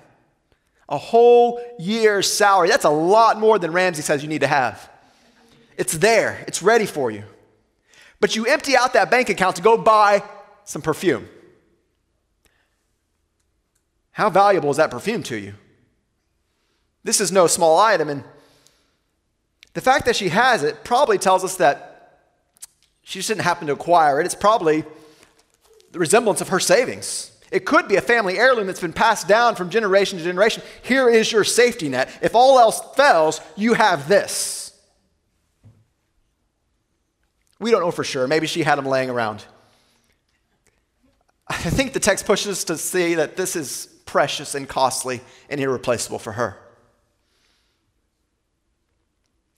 A 0.89 0.97
whole 0.97 1.61
year's 1.77 2.31
salary. 2.31 2.69
That's 2.69 2.85
a 2.85 2.89
lot 2.89 3.39
more 3.39 3.59
than 3.59 3.71
Ramsey 3.71 4.01
says 4.01 4.23
you 4.23 4.29
need 4.29 4.41
to 4.41 4.47
have. 4.47 4.90
It's 5.81 5.93
there, 5.93 6.45
it's 6.47 6.61
ready 6.61 6.85
for 6.85 7.09
you. 7.09 7.23
But 8.19 8.35
you 8.35 8.45
empty 8.45 8.77
out 8.77 8.93
that 8.93 9.09
bank 9.09 9.29
account 9.29 9.55
to 9.55 9.63
go 9.63 9.77
buy 9.77 10.21
some 10.63 10.83
perfume. 10.83 11.27
How 14.11 14.29
valuable 14.29 14.69
is 14.69 14.77
that 14.77 14.91
perfume 14.91 15.23
to 15.23 15.37
you? 15.37 15.55
This 17.03 17.19
is 17.19 17.31
no 17.31 17.47
small 17.47 17.79
item, 17.79 18.09
and 18.09 18.23
the 19.73 19.81
fact 19.81 20.05
that 20.05 20.15
she 20.15 20.29
has 20.29 20.61
it 20.61 20.83
probably 20.83 21.17
tells 21.17 21.43
us 21.43 21.55
that 21.55 22.19
she 23.01 23.17
just 23.17 23.29
didn't 23.29 23.41
happen 23.41 23.65
to 23.65 23.73
acquire 23.73 24.21
it. 24.21 24.27
It's 24.27 24.35
probably 24.35 24.83
the 25.93 25.97
resemblance 25.97 26.41
of 26.41 26.49
her 26.49 26.59
savings. 26.59 27.31
It 27.51 27.65
could 27.65 27.87
be 27.87 27.95
a 27.95 28.01
family 28.01 28.37
heirloom 28.37 28.67
that's 28.67 28.79
been 28.79 28.93
passed 28.93 29.27
down 29.27 29.55
from 29.55 29.71
generation 29.71 30.19
to 30.19 30.23
generation. 30.23 30.61
Here 30.83 31.09
is 31.09 31.31
your 31.31 31.43
safety 31.43 31.89
net. 31.89 32.07
If 32.21 32.35
all 32.35 32.59
else 32.59 32.79
fails, 32.95 33.41
you 33.55 33.73
have 33.73 34.07
this. 34.07 34.60
We 37.61 37.69
don't 37.69 37.81
know 37.81 37.91
for 37.91 38.03
sure. 38.03 38.27
Maybe 38.27 38.47
she 38.47 38.63
had 38.63 38.79
them 38.79 38.87
laying 38.87 39.11
around. 39.11 39.45
I 41.47 41.53
think 41.55 41.93
the 41.93 41.99
text 41.99 42.25
pushes 42.25 42.63
to 42.65 42.77
see 42.77 43.15
that 43.15 43.37
this 43.37 43.55
is 43.55 43.85
precious 44.05 44.55
and 44.55 44.67
costly 44.67 45.21
and 45.47 45.61
irreplaceable 45.61 46.17
for 46.17 46.31
her. 46.31 46.57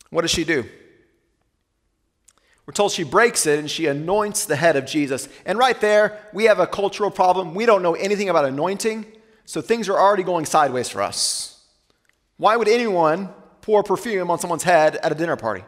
What 0.10 0.24
does 0.24 0.32
she 0.32 0.44
do? 0.44 0.66
We're 2.66 2.74
told 2.74 2.92
she 2.92 3.04
breaks 3.04 3.46
it 3.46 3.58
and 3.58 3.72
she 3.72 3.88
anoints 3.88 4.46
the 4.46 4.58
head 4.58 4.76
of 4.76 4.86
Jesus. 4.86 5.30
And 5.46 5.58
right 5.58 5.80
there, 5.80 6.20
we 6.34 6.44
have 6.46 6.60
a 6.60 6.68
cultural 6.68 7.10
problem. 7.10 7.56
We 7.56 7.66
don't 7.66 7.82
know 7.82 7.94
anything 7.94 8.28
about 8.28 8.44
anointing, 8.44 9.06
so 9.46 9.62
things 9.62 9.88
are 9.88 9.98
already 9.98 10.24
going 10.24 10.46
sideways 10.46 10.90
for 10.90 11.02
us. 11.02 11.64
Why 12.36 12.58
would 12.58 12.68
anyone 12.68 13.30
pour 13.62 13.82
perfume 13.82 14.30
on 14.30 14.40
someone's 14.40 14.64
head 14.64 14.98
at 14.98 15.12
a 15.12 15.16
dinner 15.16 15.38
party? 15.38 15.64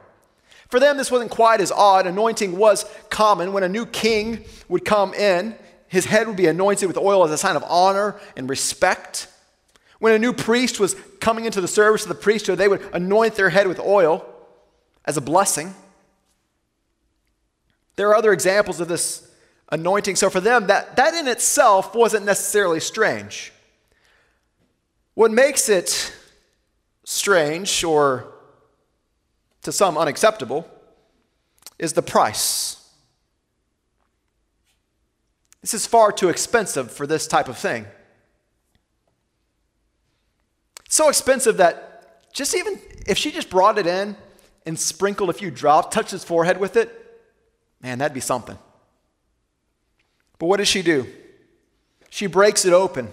For 0.75 0.81
them, 0.81 0.97
this 0.97 1.09
wasn't 1.09 1.31
quite 1.31 1.61
as 1.61 1.71
odd. 1.71 2.05
Anointing 2.05 2.57
was 2.57 2.83
common. 3.09 3.53
When 3.53 3.63
a 3.63 3.69
new 3.69 3.85
king 3.85 4.43
would 4.67 4.83
come 4.83 5.13
in, 5.13 5.55
his 5.87 6.03
head 6.03 6.27
would 6.27 6.35
be 6.35 6.47
anointed 6.47 6.89
with 6.89 6.97
oil 6.97 7.23
as 7.23 7.31
a 7.31 7.37
sign 7.37 7.55
of 7.55 7.63
honor 7.63 8.19
and 8.35 8.49
respect. 8.49 9.29
When 9.99 10.11
a 10.11 10.19
new 10.19 10.33
priest 10.33 10.77
was 10.77 10.97
coming 11.21 11.45
into 11.45 11.61
the 11.61 11.67
service 11.69 12.03
of 12.03 12.09
the 12.09 12.15
priesthood, 12.15 12.57
they 12.57 12.67
would 12.67 12.81
anoint 12.91 13.35
their 13.35 13.51
head 13.51 13.69
with 13.69 13.79
oil 13.79 14.25
as 15.05 15.15
a 15.15 15.21
blessing. 15.21 15.73
There 17.95 18.09
are 18.09 18.15
other 18.17 18.33
examples 18.33 18.81
of 18.81 18.89
this 18.89 19.31
anointing. 19.71 20.17
So 20.17 20.29
for 20.29 20.41
them, 20.41 20.67
that, 20.67 20.97
that 20.97 21.13
in 21.13 21.29
itself 21.29 21.95
wasn't 21.95 22.25
necessarily 22.25 22.81
strange. 22.81 23.53
What 25.13 25.31
makes 25.31 25.69
it 25.69 26.13
strange 27.05 27.81
or 27.81 28.34
to 29.65 29.71
some 29.71 29.97
unacceptable, 29.97 30.67
is 31.77 31.93
the 31.93 32.01
price. 32.01 32.87
This 35.61 35.73
is 35.73 35.85
far 35.87 36.11
too 36.11 36.29
expensive 36.29 36.91
for 36.91 37.05
this 37.05 37.27
type 37.27 37.49
of 37.49 37.57
thing. 37.57 37.85
So 40.87 41.09
expensive 41.09 41.57
that 41.57 42.31
just 42.31 42.55
even 42.55 42.79
if 43.07 43.17
she 43.17 43.31
just 43.31 43.49
brought 43.49 43.77
it 43.77 43.87
in 43.87 44.15
and 44.65 44.79
sprinkled 44.79 45.29
a 45.29 45.33
few 45.33 45.49
drops, 45.49 45.93
touched 45.93 46.11
his 46.11 46.23
forehead 46.23 46.59
with 46.59 46.77
it, 46.77 46.91
man, 47.81 47.97
that'd 47.97 48.13
be 48.13 48.19
something. 48.19 48.57
But 50.37 50.45
what 50.45 50.57
does 50.57 50.67
she 50.67 50.83
do? 50.83 51.07
She 52.11 52.27
breaks 52.27 52.65
it 52.65 52.73
open. 52.73 53.09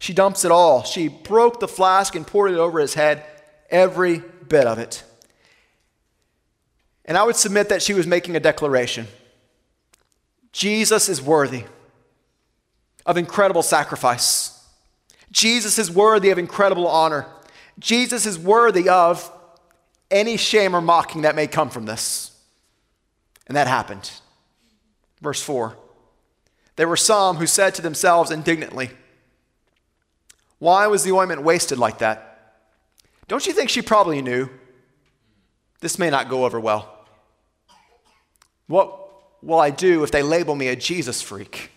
She 0.00 0.12
dumps 0.12 0.44
it 0.44 0.52
all. 0.52 0.84
She 0.84 1.08
broke 1.08 1.58
the 1.58 1.68
flask 1.68 2.14
and 2.14 2.24
poured 2.24 2.52
it 2.52 2.58
over 2.58 2.78
his 2.78 2.94
head, 2.94 3.24
every 3.70 4.22
bit 4.48 4.66
of 4.66 4.78
it. 4.78 5.02
And 7.08 7.16
I 7.16 7.24
would 7.24 7.36
submit 7.36 7.70
that 7.70 7.82
she 7.82 7.94
was 7.94 8.06
making 8.06 8.36
a 8.36 8.40
declaration 8.40 9.08
Jesus 10.52 11.08
is 11.08 11.20
worthy 11.20 11.64
of 13.06 13.16
incredible 13.16 13.62
sacrifice. 13.62 14.54
Jesus 15.30 15.78
is 15.78 15.90
worthy 15.90 16.30
of 16.30 16.38
incredible 16.38 16.86
honor. 16.86 17.26
Jesus 17.78 18.26
is 18.26 18.38
worthy 18.38 18.88
of 18.88 19.30
any 20.10 20.36
shame 20.36 20.74
or 20.74 20.80
mocking 20.80 21.22
that 21.22 21.34
may 21.34 21.46
come 21.46 21.70
from 21.70 21.86
this. 21.86 22.30
And 23.46 23.56
that 23.56 23.66
happened. 23.66 24.10
Verse 25.20 25.42
4 25.42 25.76
There 26.76 26.88
were 26.88 26.96
some 26.96 27.36
who 27.36 27.46
said 27.46 27.74
to 27.76 27.82
themselves 27.82 28.30
indignantly, 28.30 28.90
Why 30.58 30.86
was 30.86 31.04
the 31.04 31.12
ointment 31.12 31.42
wasted 31.42 31.78
like 31.78 31.98
that? 31.98 32.56
Don't 33.28 33.46
you 33.46 33.52
think 33.52 33.70
she 33.70 33.82
probably 33.82 34.20
knew 34.20 34.48
this 35.80 35.98
may 35.98 36.10
not 36.10 36.28
go 36.28 36.44
over 36.44 36.58
well? 36.58 36.97
What 38.68 38.96
will 39.42 39.58
I 39.58 39.70
do 39.70 40.04
if 40.04 40.12
they 40.12 40.22
label 40.22 40.54
me 40.54 40.68
a 40.68 40.76
Jesus 40.76 41.20
freak? 41.20 41.72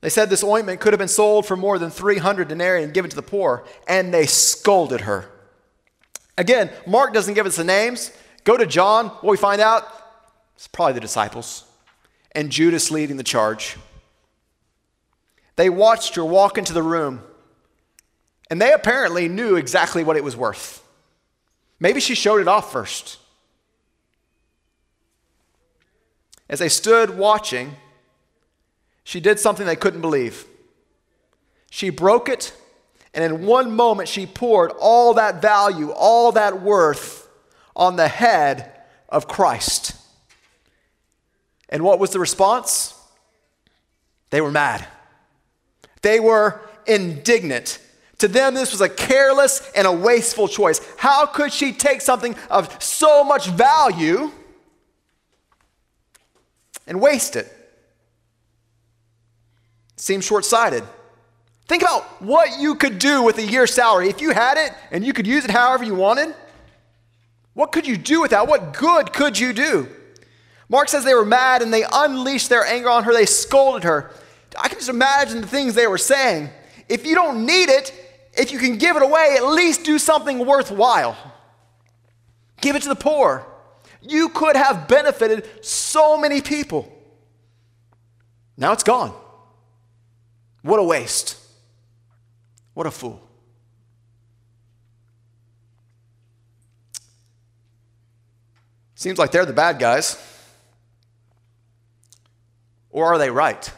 They 0.00 0.10
said 0.10 0.28
this 0.30 0.44
ointment 0.44 0.80
could 0.80 0.92
have 0.92 0.98
been 0.98 1.08
sold 1.08 1.46
for 1.46 1.56
more 1.56 1.78
than 1.78 1.90
300 1.90 2.48
denarii 2.48 2.82
and 2.82 2.92
given 2.92 3.10
to 3.10 3.16
the 3.16 3.22
poor, 3.22 3.64
and 3.88 4.12
they 4.12 4.26
scolded 4.26 5.02
her. 5.02 5.30
Again, 6.36 6.70
Mark 6.86 7.14
doesn't 7.14 7.34
give 7.34 7.46
us 7.46 7.56
the 7.56 7.64
names. 7.64 8.12
Go 8.44 8.56
to 8.56 8.66
John, 8.66 9.06
what 9.06 9.30
we 9.30 9.36
find 9.36 9.60
out, 9.60 9.88
it's 10.56 10.68
probably 10.68 10.92
the 10.92 11.00
disciples, 11.00 11.64
and 12.32 12.50
Judas 12.50 12.90
leading 12.90 13.16
the 13.16 13.22
charge. 13.22 13.76
They 15.56 15.70
watched 15.70 16.16
her 16.16 16.24
walk 16.24 16.58
into 16.58 16.72
the 16.72 16.82
room, 16.82 17.22
and 18.50 18.60
they 18.60 18.72
apparently 18.72 19.28
knew 19.28 19.56
exactly 19.56 20.04
what 20.04 20.16
it 20.16 20.24
was 20.24 20.36
worth. 20.36 20.86
Maybe 21.80 22.00
she 22.00 22.14
showed 22.14 22.40
it 22.40 22.48
off 22.48 22.70
first. 22.70 23.18
As 26.48 26.58
they 26.58 26.68
stood 26.68 27.16
watching, 27.16 27.76
she 29.02 29.20
did 29.20 29.38
something 29.38 29.66
they 29.66 29.76
couldn't 29.76 30.00
believe. 30.00 30.46
She 31.70 31.90
broke 31.90 32.28
it, 32.28 32.52
and 33.12 33.24
in 33.24 33.46
one 33.46 33.74
moment, 33.74 34.08
she 34.08 34.26
poured 34.26 34.72
all 34.78 35.14
that 35.14 35.40
value, 35.40 35.90
all 35.90 36.32
that 36.32 36.62
worth 36.62 37.28
on 37.74 37.96
the 37.96 38.08
head 38.08 38.72
of 39.08 39.26
Christ. 39.28 39.96
And 41.68 41.82
what 41.82 41.98
was 41.98 42.10
the 42.10 42.20
response? 42.20 42.94
They 44.30 44.40
were 44.40 44.50
mad. 44.50 44.86
They 46.02 46.20
were 46.20 46.60
indignant. 46.86 47.78
To 48.18 48.28
them, 48.28 48.54
this 48.54 48.72
was 48.72 48.80
a 48.80 48.88
careless 48.88 49.70
and 49.74 49.86
a 49.86 49.92
wasteful 49.92 50.48
choice. 50.48 50.80
How 50.96 51.26
could 51.26 51.52
she 51.52 51.72
take 51.72 52.00
something 52.00 52.36
of 52.50 52.82
so 52.82 53.24
much 53.24 53.46
value 53.46 54.30
and 56.86 57.00
waste 57.00 57.36
it? 57.36 57.50
Seems 59.96 60.24
short 60.24 60.44
sighted. 60.44 60.84
Think 61.66 61.82
about 61.82 62.22
what 62.22 62.60
you 62.60 62.74
could 62.74 62.98
do 62.98 63.22
with 63.22 63.38
a 63.38 63.42
year's 63.42 63.72
salary. 63.72 64.08
If 64.08 64.20
you 64.20 64.30
had 64.30 64.58
it 64.58 64.72
and 64.90 65.04
you 65.04 65.12
could 65.12 65.26
use 65.26 65.44
it 65.44 65.50
however 65.50 65.84
you 65.84 65.94
wanted, 65.94 66.34
what 67.54 67.72
could 67.72 67.86
you 67.86 67.96
do 67.96 68.20
with 68.20 68.32
that? 68.32 68.46
What 68.46 68.74
good 68.74 69.12
could 69.12 69.38
you 69.38 69.52
do? 69.52 69.88
Mark 70.68 70.88
says 70.88 71.04
they 71.04 71.14
were 71.14 71.24
mad 71.24 71.62
and 71.62 71.72
they 71.72 71.84
unleashed 71.90 72.48
their 72.48 72.64
anger 72.64 72.90
on 72.90 73.04
her. 73.04 73.12
They 73.12 73.26
scolded 73.26 73.84
her. 73.84 74.10
I 74.58 74.68
can 74.68 74.78
just 74.78 74.88
imagine 74.88 75.40
the 75.40 75.46
things 75.46 75.74
they 75.74 75.86
were 75.86 75.98
saying. 75.98 76.50
If 76.88 77.06
you 77.06 77.14
don't 77.14 77.46
need 77.46 77.68
it, 77.68 77.92
if 78.36 78.52
you 78.52 78.58
can 78.58 78.76
give 78.76 78.96
it 78.96 79.02
away, 79.02 79.36
at 79.36 79.46
least 79.46 79.84
do 79.84 79.98
something 79.98 80.44
worthwhile. 80.44 81.16
Give 82.60 82.76
it 82.76 82.82
to 82.82 82.88
the 82.88 82.96
poor. 82.96 83.46
You 84.06 84.28
could 84.28 84.54
have 84.54 84.86
benefited 84.86 85.48
so 85.64 86.18
many 86.18 86.42
people. 86.42 86.90
Now 88.56 88.72
it's 88.72 88.82
gone. 88.82 89.14
What 90.62 90.78
a 90.78 90.82
waste. 90.82 91.38
What 92.74 92.86
a 92.86 92.90
fool. 92.90 93.20
Seems 98.94 99.18
like 99.18 99.32
they're 99.32 99.46
the 99.46 99.52
bad 99.52 99.78
guys. 99.78 100.16
Or 102.90 103.06
are 103.06 103.18
they 103.18 103.30
right? 103.30 103.70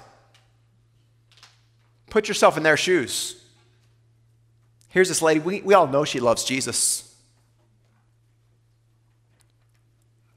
Put 2.11 2.29
yourself 2.29 2.57
in 2.57 2.63
their 2.63 2.77
shoes. 2.77 3.43
Here's 4.89 5.09
this 5.09 5.23
lady, 5.23 5.41
we, 5.41 5.61
we 5.63 5.75
all 5.75 5.87
know 5.87 6.05
she 6.05 6.21
loves 6.21 6.45
Jesus. 6.45 7.06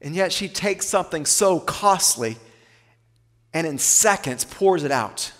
And 0.02 0.14
yet 0.14 0.32
she 0.32 0.48
takes 0.48 0.86
something 0.86 1.26
so 1.26 1.60
costly 1.60 2.38
and 3.52 3.66
in 3.66 3.78
seconds 3.78 4.44
pours 4.44 4.84
it 4.84 4.90
out. 4.90 5.32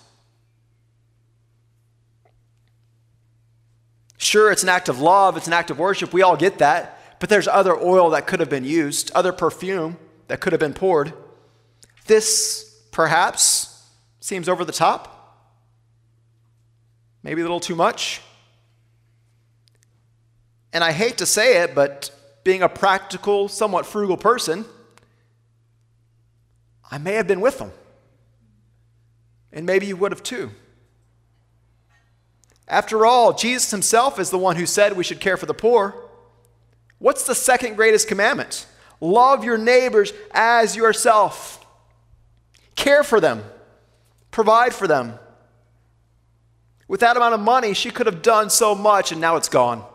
Sure, 4.17 4.51
it's 4.51 4.63
an 4.63 4.69
act 4.69 4.87
of 4.87 4.99
love, 4.99 5.35
it's 5.35 5.47
an 5.47 5.53
act 5.53 5.71
of 5.71 5.79
worship. 5.79 6.13
We 6.13 6.21
all 6.21 6.37
get 6.37 6.59
that. 6.59 6.99
But 7.19 7.29
there's 7.29 7.47
other 7.47 7.75
oil 7.75 8.11
that 8.11 8.27
could 8.27 8.39
have 8.39 8.49
been 8.49 8.63
used, 8.63 9.11
other 9.15 9.31
perfume 9.31 9.97
that 10.27 10.41
could 10.41 10.53
have 10.53 10.59
been 10.59 10.73
poured. 10.73 11.13
This, 12.05 12.83
perhaps, 12.91 13.87
seems 14.19 14.47
over 14.47 14.65
the 14.65 14.71
top. 14.71 15.17
Maybe 17.23 17.41
a 17.41 17.43
little 17.43 17.59
too 17.59 17.75
much. 17.75 18.21
And 20.73 20.83
I 20.83 20.91
hate 20.91 21.17
to 21.19 21.25
say 21.25 21.63
it, 21.63 21.75
but 21.75 22.11
being 22.43 22.61
a 22.61 22.69
practical, 22.69 23.47
somewhat 23.47 23.85
frugal 23.85 24.17
person, 24.17 24.65
I 26.89 26.97
may 26.97 27.13
have 27.13 27.27
been 27.27 27.41
with 27.41 27.59
them. 27.59 27.71
And 29.53 29.65
maybe 29.65 29.85
you 29.85 29.95
would 29.97 30.11
have 30.11 30.23
too. 30.23 30.51
After 32.67 33.05
all, 33.05 33.33
Jesus 33.33 33.71
himself 33.71 34.17
is 34.19 34.29
the 34.29 34.37
one 34.37 34.55
who 34.55 34.65
said 34.65 34.95
we 34.95 35.03
should 35.03 35.19
care 35.19 35.37
for 35.37 35.45
the 35.45 35.53
poor. 35.53 35.93
What's 36.99 37.25
the 37.25 37.35
second 37.35 37.75
greatest 37.75 38.07
commandment? 38.07 38.65
Love 39.01 39.43
your 39.43 39.57
neighbors 39.57 40.13
as 40.31 40.75
yourself. 40.75 41.65
Care 42.75 43.03
for 43.03 43.19
them. 43.19 43.43
Provide 44.29 44.73
for 44.73 44.87
them. 44.87 45.15
With 46.87 47.01
that 47.01 47.17
amount 47.17 47.33
of 47.33 47.39
money, 47.39 47.73
she 47.73 47.89
could 47.89 48.05
have 48.05 48.21
done 48.21 48.49
so 48.49 48.75
much, 48.75 49.11
and 49.11 49.19
now 49.19 49.35
it's 49.35 49.49
gone. 49.49 49.85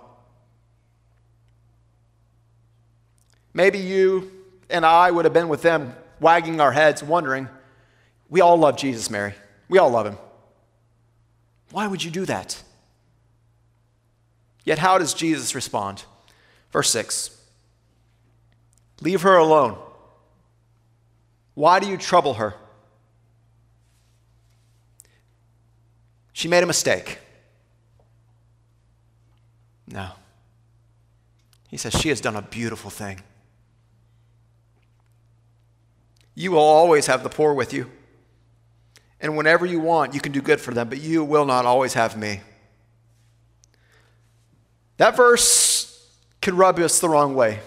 Maybe 3.57 3.79
you 3.79 4.31
and 4.69 4.85
I 4.85 5.11
would 5.11 5.25
have 5.25 5.33
been 5.33 5.49
with 5.49 5.63
them, 5.63 5.97
wagging 6.21 6.61
our 6.61 6.73
heads, 6.73 7.03
wondering, 7.03 7.49
we 8.29 8.43
all 8.43 8.59
love 8.59 8.77
Jesus, 8.77 9.09
Mary. 9.09 9.33
We 9.71 9.79
all 9.79 9.89
love 9.89 10.05
him. 10.05 10.19
Why 11.71 11.87
would 11.87 12.05
you 12.05 12.11
do 12.11 12.27
that? 12.27 12.63
Yet, 14.65 14.79
how 14.79 14.99
does 14.99 15.15
Jesus 15.15 15.55
respond? 15.55 16.05
Verse 16.71 16.91
6 16.91 17.31
Leave 19.01 19.23
her 19.23 19.37
alone. 19.37 19.79
Why 21.55 21.81
do 21.81 21.89
you 21.89 21.97
trouble 21.97 22.35
her? 22.35 22.55
She 26.35 26.47
made 26.47 26.63
a 26.63 26.67
mistake. 26.67 27.21
No. 29.89 30.11
He 31.69 31.79
says, 31.79 31.95
She 31.95 32.11
has 32.11 32.21
done 32.21 32.37
a 32.37 32.43
beautiful 32.43 32.91
thing. 32.91 33.23
You 36.37 36.53
will 36.53 36.59
always 36.59 37.07
have 37.07 37.25
the 37.25 37.29
poor 37.29 37.55
with 37.55 37.73
you. 37.73 37.91
And 39.21 39.37
whenever 39.37 39.65
you 39.67 39.81
want, 39.81 40.15
you 40.15 40.21
can 40.21 40.31
do 40.31 40.43
good 40.43 40.61
for 40.61 40.73
them, 40.73 40.89
but 40.89 41.01
you 41.01 41.25
will 41.25 41.47
not 41.47 41.65
always 41.65 41.95
have 41.95 42.17
me. 42.17 42.43
That 44.99 45.17
verse 45.17 46.07
can 46.43 46.57
rub 46.57 46.79
us 46.79 47.01
the 47.01 47.09
wrong 47.09 47.35
way. 47.35 47.61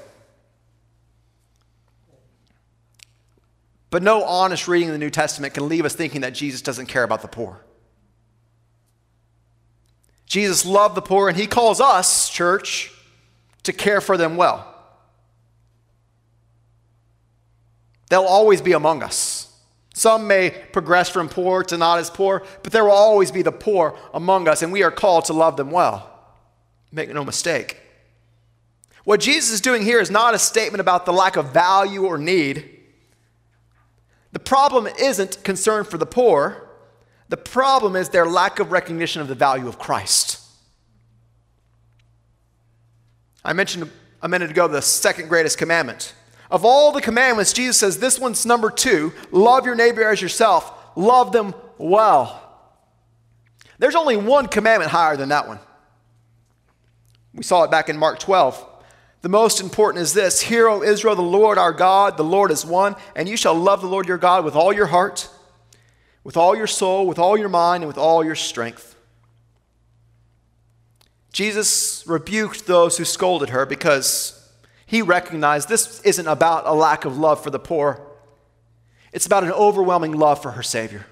But 3.90 4.04
no 4.04 4.24
honest 4.24 4.68
reading 4.68 4.90
of 4.90 4.94
the 4.94 5.00
New 5.00 5.10
Testament 5.10 5.56
can 5.56 5.68
leave 5.68 5.84
us 5.84 5.96
thinking 5.96 6.22
that 6.22 6.36
Jesus 6.36 6.62
doesn't 6.62 6.86
care 6.86 7.04
about 7.04 7.24
the 7.24 7.28
poor. 7.28 7.60
Jesus 10.28 10.64
loved 10.64 10.94
the 10.94 11.02
poor, 11.02 11.28
and 11.28 11.36
he 11.36 11.48
calls 11.48 11.82
us, 11.82 12.30
church, 12.30 12.94
to 13.64 13.74
care 13.74 14.00
for 14.00 14.16
them 14.16 14.38
well. 14.38 14.69
They'll 18.10 18.24
always 18.24 18.62
be 18.62 18.74
among 18.74 19.04
us. 19.04 19.46
Some 19.94 20.28
may 20.28 20.52
progress 20.72 21.10
from 21.10 21.30
poor 21.30 21.64
to 21.66 21.78
not 21.78 22.00
as 22.00 22.10
poor, 22.10 22.44
but 22.64 22.72
there 22.72 22.84
will 22.86 22.92
always 22.92 23.32
be 23.32 23.42
the 23.42 23.52
poor 23.52 23.98
among 24.14 24.48
us, 24.48 24.62
and 24.62 24.72
we 24.72 24.84
are 24.84 24.92
called 24.92 25.26
to 25.26 25.34
love 25.34 25.58
them 25.58 25.72
well. 25.72 26.10
Make 26.92 27.14
no 27.14 27.24
mistake. 27.24 27.78
What 29.04 29.20
Jesus 29.20 29.52
is 29.52 29.62
doing 29.62 29.84
here 29.84 30.00
is 30.00 30.12
not 30.12 30.34
a 30.34 30.40
statement 30.40 30.82
about 30.82 31.06
the 31.06 31.14
lack 31.14 31.36
of 31.36 31.54
value 31.54 32.06
or 32.06 32.18
need. 32.18 32.80
The 34.32 34.40
problem 34.40 34.88
isn't 35.00 35.44
concern 35.44 35.84
for 35.84 35.98
the 35.98 36.06
poor. 36.06 36.70
The 37.30 37.38
problem 37.38 37.96
is 37.96 38.10
their 38.10 38.26
lack 38.26 38.60
of 38.60 38.72
recognition 38.72 39.22
of 39.22 39.28
the 39.28 39.36
value 39.36 39.68
of 39.68 39.80
Christ. 39.80 40.40
I 43.44 43.54
mentioned 43.54 43.90
a 44.22 44.28
minute 44.28 44.52
ago 44.52 44.68
the 44.68 44.82
second 44.82 45.30
greatest 45.30 45.58
commandment. 45.58 46.14
Of 46.52 46.66
all 46.66 46.92
the 46.92 47.02
commandments, 47.02 47.54
Jesus 47.54 47.78
says 47.78 48.00
this 48.00 48.20
one's 48.20 48.46
number 48.46 48.70
two 48.70 49.14
love 49.32 49.66
your 49.66 49.76
neighbor 49.76 50.04
as 50.04 50.22
yourself, 50.22 50.72
love 50.96 51.32
them 51.32 51.54
well. 51.78 52.46
There's 53.78 53.96
only 53.96 54.18
one 54.18 54.48
commandment 54.48 54.92
higher 54.92 55.16
than 55.16 55.30
that 55.30 55.48
one. 55.48 55.60
We 57.34 57.44
saw 57.44 57.64
it 57.64 57.72
back 57.72 57.90
in 57.90 57.98
Mark 57.98 58.20
12. 58.20 58.66
The 59.22 59.30
most 59.30 59.62
important 59.62 60.02
is 60.02 60.14
this 60.14 60.42
Hear, 60.42 60.68
O 60.68 60.82
Israel, 60.82 61.16
the 61.16 61.22
Lord 61.22 61.58
our 61.58 61.74
God, 61.74 62.18
the 62.18 62.24
Lord 62.24 62.52
is 62.52 62.66
one, 62.66 62.96
and 63.16 63.30
you 63.30 63.38
shall 63.38 63.54
love 63.56 63.82
the 63.82 63.88
Lord 63.88 64.08
your 64.08 64.18
God 64.18 64.44
with 64.44 64.56
all 64.56 64.74
your 64.74 64.88
heart, 64.88 65.30
with 66.24 66.38
all 66.38 66.56
your 66.56 66.68
soul, 66.68 67.06
with 67.06 67.20
all 67.20 67.38
your 67.38 67.50
mind, 67.50 67.84
and 67.84 67.88
with 67.88 67.98
all 67.98 68.24
your 68.24 68.36
strength. 68.36 68.96
Jesus 71.32 72.06
rebuked 72.08 72.66
those 72.66 72.98
who 72.98 73.06
scolded 73.06 73.50
her 73.50 73.66
because 73.66 74.39
he 74.90 75.04
recognized 75.04 75.70
this 75.70 76.02
isn't 76.02 76.28
about 76.28 76.66
a 76.66 76.74
lack 76.74 77.06
of 77.06 77.16
love 77.16 77.44
for 77.44 77.52
the 77.52 77.60
poor, 77.60 78.02
it's 79.14 79.28
about 79.28 79.44
an 79.44 79.52
overwhelming 79.52 80.14
love 80.14 80.42
for 80.42 80.50
her 80.50 80.64
Savior. 80.64 81.06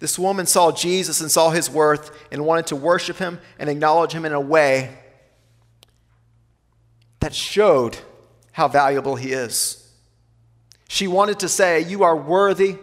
This 0.00 0.18
woman 0.18 0.46
saw 0.46 0.72
Jesus 0.72 1.20
and 1.20 1.30
saw 1.30 1.50
his 1.50 1.70
worth 1.70 2.10
and 2.32 2.44
wanted 2.44 2.66
to 2.66 2.76
worship 2.76 3.18
him 3.18 3.38
and 3.60 3.70
acknowledge 3.70 4.10
him 4.10 4.24
in 4.24 4.32
a 4.32 4.40
way 4.40 4.98
that 7.20 7.32
showed 7.32 7.98
how 8.50 8.66
valuable 8.66 9.14
he 9.14 9.30
is. 9.30 9.88
She 10.88 11.06
wanted 11.06 11.38
to 11.40 11.48
say, 11.48 11.80
You 11.82 12.02
are 12.02 12.16
worthy 12.16 12.76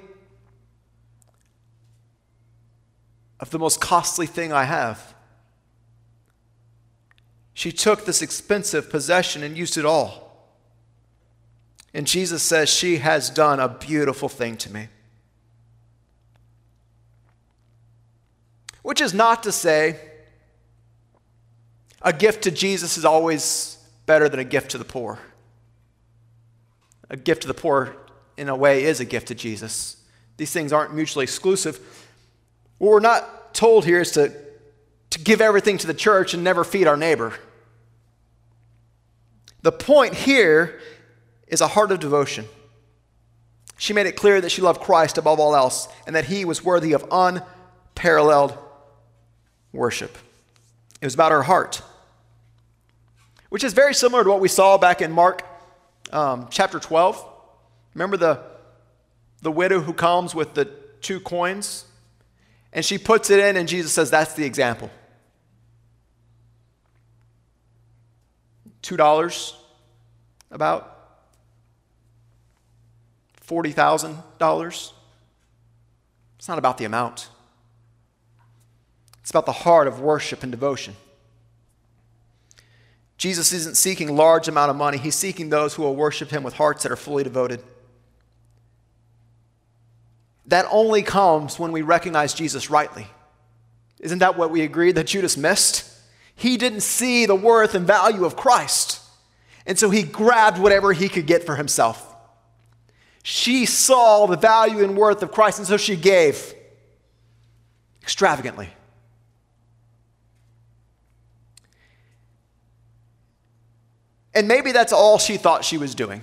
of 3.42 3.50
the 3.50 3.60
most 3.60 3.82
costly 3.82 4.26
thing 4.26 4.54
I 4.54 4.64
have. 4.64 5.17
She 7.58 7.72
took 7.72 8.06
this 8.06 8.22
expensive 8.22 8.88
possession 8.88 9.42
and 9.42 9.58
used 9.58 9.78
it 9.78 9.84
all. 9.86 10.48
And 11.92 12.06
Jesus 12.06 12.44
says, 12.44 12.70
She 12.70 12.98
has 12.98 13.32
done 13.32 13.60
a 13.60 13.68
beautiful 13.68 14.30
thing 14.30 14.58
to 14.58 14.72
me. 14.72 14.90
Which 18.84 19.02
is 19.02 19.12
not 19.12 19.42
to 19.42 19.52
say 19.52 20.00
a 22.04 22.14
gift 22.14 22.44
to 22.44 22.52
Jesus 22.52 22.96
is 22.96 23.06
always 23.06 23.84
better 24.06 24.30
than 24.30 24.40
a 24.40 24.44
gift 24.44 24.70
to 24.72 24.78
the 24.78 24.86
poor. 24.86 25.18
A 27.10 27.18
gift 27.18 27.42
to 27.42 27.48
the 27.48 27.56
poor, 27.56 27.98
in 28.38 28.50
a 28.50 28.56
way, 28.56 28.84
is 28.84 29.00
a 29.00 29.06
gift 29.06 29.30
to 29.30 29.36
Jesus. 29.36 29.98
These 30.38 30.52
things 30.52 30.72
aren't 30.72 30.94
mutually 30.94 31.24
exclusive. 31.24 31.80
What 32.78 32.92
we're 32.92 33.00
not 33.00 33.56
told 33.56 33.84
here 33.84 34.02
is 34.02 34.12
to, 34.12 34.32
to 35.10 35.20
give 35.20 35.42
everything 35.42 35.80
to 35.80 35.88
the 35.88 35.96
church 35.96 36.36
and 36.36 36.44
never 36.44 36.64
feed 36.64 36.86
our 36.86 36.96
neighbor. 36.96 37.34
The 39.68 39.74
point 39.74 40.14
here 40.14 40.80
is 41.46 41.60
a 41.60 41.68
heart 41.68 41.92
of 41.92 42.00
devotion. 42.00 42.46
She 43.78 43.92
made 43.92 44.06
it 44.06 44.16
clear 44.16 44.40
that 44.40 44.50
she 44.50 44.62
loved 44.62 44.80
Christ 44.80 45.18
above 45.18 45.42
all 45.42 45.58
else 45.58 45.90
and 46.06 46.16
that 46.16 46.24
he 46.24 46.46
was 46.46 46.64
worthy 46.64 46.94
of 46.94 47.04
unparalleled 47.12 48.58
worship. 49.74 50.18
It 51.02 51.06
was 51.06 51.16
about 51.16 51.34
her 51.34 51.44
heart, 51.44 51.82
which 53.50 53.66
is 53.66 53.74
very 53.74 53.94
similar 53.94 54.24
to 54.24 54.30
what 54.30 54.40
we 54.40 54.48
saw 54.48 54.78
back 54.78 55.02
in 55.02 55.12
Mark 55.12 55.46
um, 56.14 56.48
chapter 56.50 56.80
12. 56.80 57.22
Remember 57.94 58.16
the, 58.16 58.40
the 59.42 59.52
widow 59.52 59.82
who 59.82 59.92
comes 59.92 60.34
with 60.34 60.54
the 60.54 60.64
two 61.02 61.20
coins? 61.20 61.84
And 62.72 62.86
she 62.86 62.98
puts 62.98 63.30
it 63.30 63.42
in, 63.42 63.58
and 63.58 63.68
Jesus 63.68 63.92
says, 63.92 64.10
That's 64.10 64.34
the 64.34 64.46
example. 64.46 64.90
$2 68.84 69.54
about 70.52 70.94
$40,000. 73.48 74.92
It's 76.38 76.48
not 76.48 76.58
about 76.58 76.78
the 76.78 76.86
amount. 76.86 77.30
It's 79.22 79.30
about 79.30 79.46
the 79.46 79.52
heart 79.52 79.88
of 79.88 80.00
worship 80.00 80.44
and 80.44 80.52
devotion. 80.52 80.96
Jesus 83.18 83.52
isn't 83.52 83.76
seeking 83.76 84.16
large 84.16 84.48
amount 84.48 84.70
of 84.70 84.76
money. 84.76 84.98
He's 84.98 85.16
seeking 85.16 85.50
those 85.50 85.74
who 85.74 85.82
will 85.82 85.96
worship 85.96 86.30
him 86.30 86.44
with 86.44 86.54
hearts 86.54 86.84
that 86.84 86.92
are 86.92 86.98
fully 86.98 87.24
devoted. 87.24 87.64
That 90.46 90.66
only 90.72 91.02
comes 91.02 91.60
when 91.60 91.72
we 91.72 91.82
recognize 91.82 92.34
Jesus 92.34 92.70
rightly. 92.70 93.08
Isn't 94.00 94.20
that 94.20 94.38
what 94.38 94.52
we 94.52 94.62
agreed 94.62 94.96
that 94.96 95.08
Judas 95.08 95.36
missed? 95.36 95.87
He 96.38 96.56
didn't 96.56 96.82
see 96.82 97.26
the 97.26 97.36
worth 97.36 97.74
and 97.74 97.86
value 97.86 98.24
of 98.24 98.36
Christ. 98.36 99.02
And 99.66 99.78
so 99.78 99.90
he 99.90 100.04
grabbed 100.04 100.60
whatever 100.60 100.94
he 100.94 101.10
could 101.10 101.26
get 101.26 101.44
for 101.44 101.56
himself. 101.56 102.16
She 103.24 103.66
saw 103.66 104.28
the 104.28 104.38
value 104.38 104.84
and 104.84 104.96
worth 104.96 105.22
of 105.24 105.32
Christ, 105.32 105.58
and 105.58 105.68
so 105.68 105.76
she 105.76 105.96
gave 105.96 106.54
extravagantly. 108.04 108.70
And 114.34 114.48
maybe 114.48 114.72
that's 114.72 114.94
all 114.94 115.18
she 115.18 115.38
thought 115.38 115.66
she 115.66 115.80
was 115.80 115.96
doing. 115.96 116.22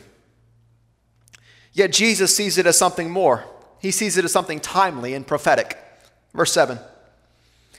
Yet 1.72 1.92
Jesus 1.92 2.34
sees 2.34 2.56
it 2.56 2.66
as 2.66 2.78
something 2.78 3.10
more. 3.10 3.44
He 3.80 3.90
sees 3.90 4.16
it 4.16 4.24
as 4.24 4.30
something 4.32 4.60
timely 4.60 5.12
and 5.12 5.26
prophetic. 5.26 5.76
Verse 6.32 6.52
7 6.52 6.78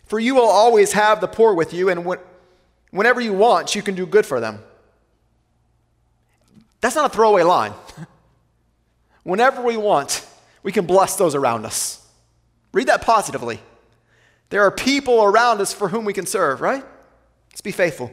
For 0.06 0.20
you 0.20 0.36
will 0.36 0.48
always 0.48 0.94
have 0.94 1.22
the 1.22 1.28
poor 1.28 1.54
with 1.54 1.74
you, 1.74 1.90
and 1.90 2.06
whenever 2.92 3.20
you 3.20 3.34
want, 3.34 3.76
you 3.76 3.82
can 3.82 3.96
do 3.96 4.06
good 4.06 4.26
for 4.26 4.40
them. 4.40 4.60
That's 6.82 6.96
not 6.96 7.06
a 7.06 7.14
throwaway 7.14 7.44
line. 7.44 7.74
whenever 9.24 9.62
we 9.62 9.78
want, 9.78 10.26
we 10.62 10.72
can 10.72 10.86
bless 10.86 11.16
those 11.16 11.34
around 11.34 11.66
us. 11.66 12.06
Read 12.72 12.88
that 12.88 13.02
positively. 13.02 13.60
There 14.50 14.62
are 14.62 14.72
people 14.72 15.24
around 15.24 15.62
us 15.62 15.74
for 15.74 15.90
whom 15.90 16.06
we 16.06 16.14
can 16.14 16.26
serve, 16.26 16.62
right? 16.62 16.84
Let's 17.50 17.62
be 17.62 17.72
faithful. 17.72 18.12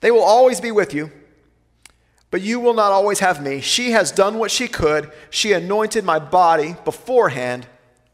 They 0.00 0.10
will 0.10 0.22
always 0.22 0.60
be 0.60 0.70
with 0.70 0.94
you, 0.94 1.10
but 2.30 2.40
you 2.40 2.60
will 2.60 2.74
not 2.74 2.92
always 2.92 3.18
have 3.20 3.42
me. 3.42 3.60
She 3.60 3.90
has 3.90 4.12
done 4.12 4.38
what 4.38 4.50
she 4.50 4.68
could. 4.68 5.10
She 5.30 5.52
anointed 5.52 6.04
my 6.04 6.18
body 6.18 6.76
beforehand 6.84 7.66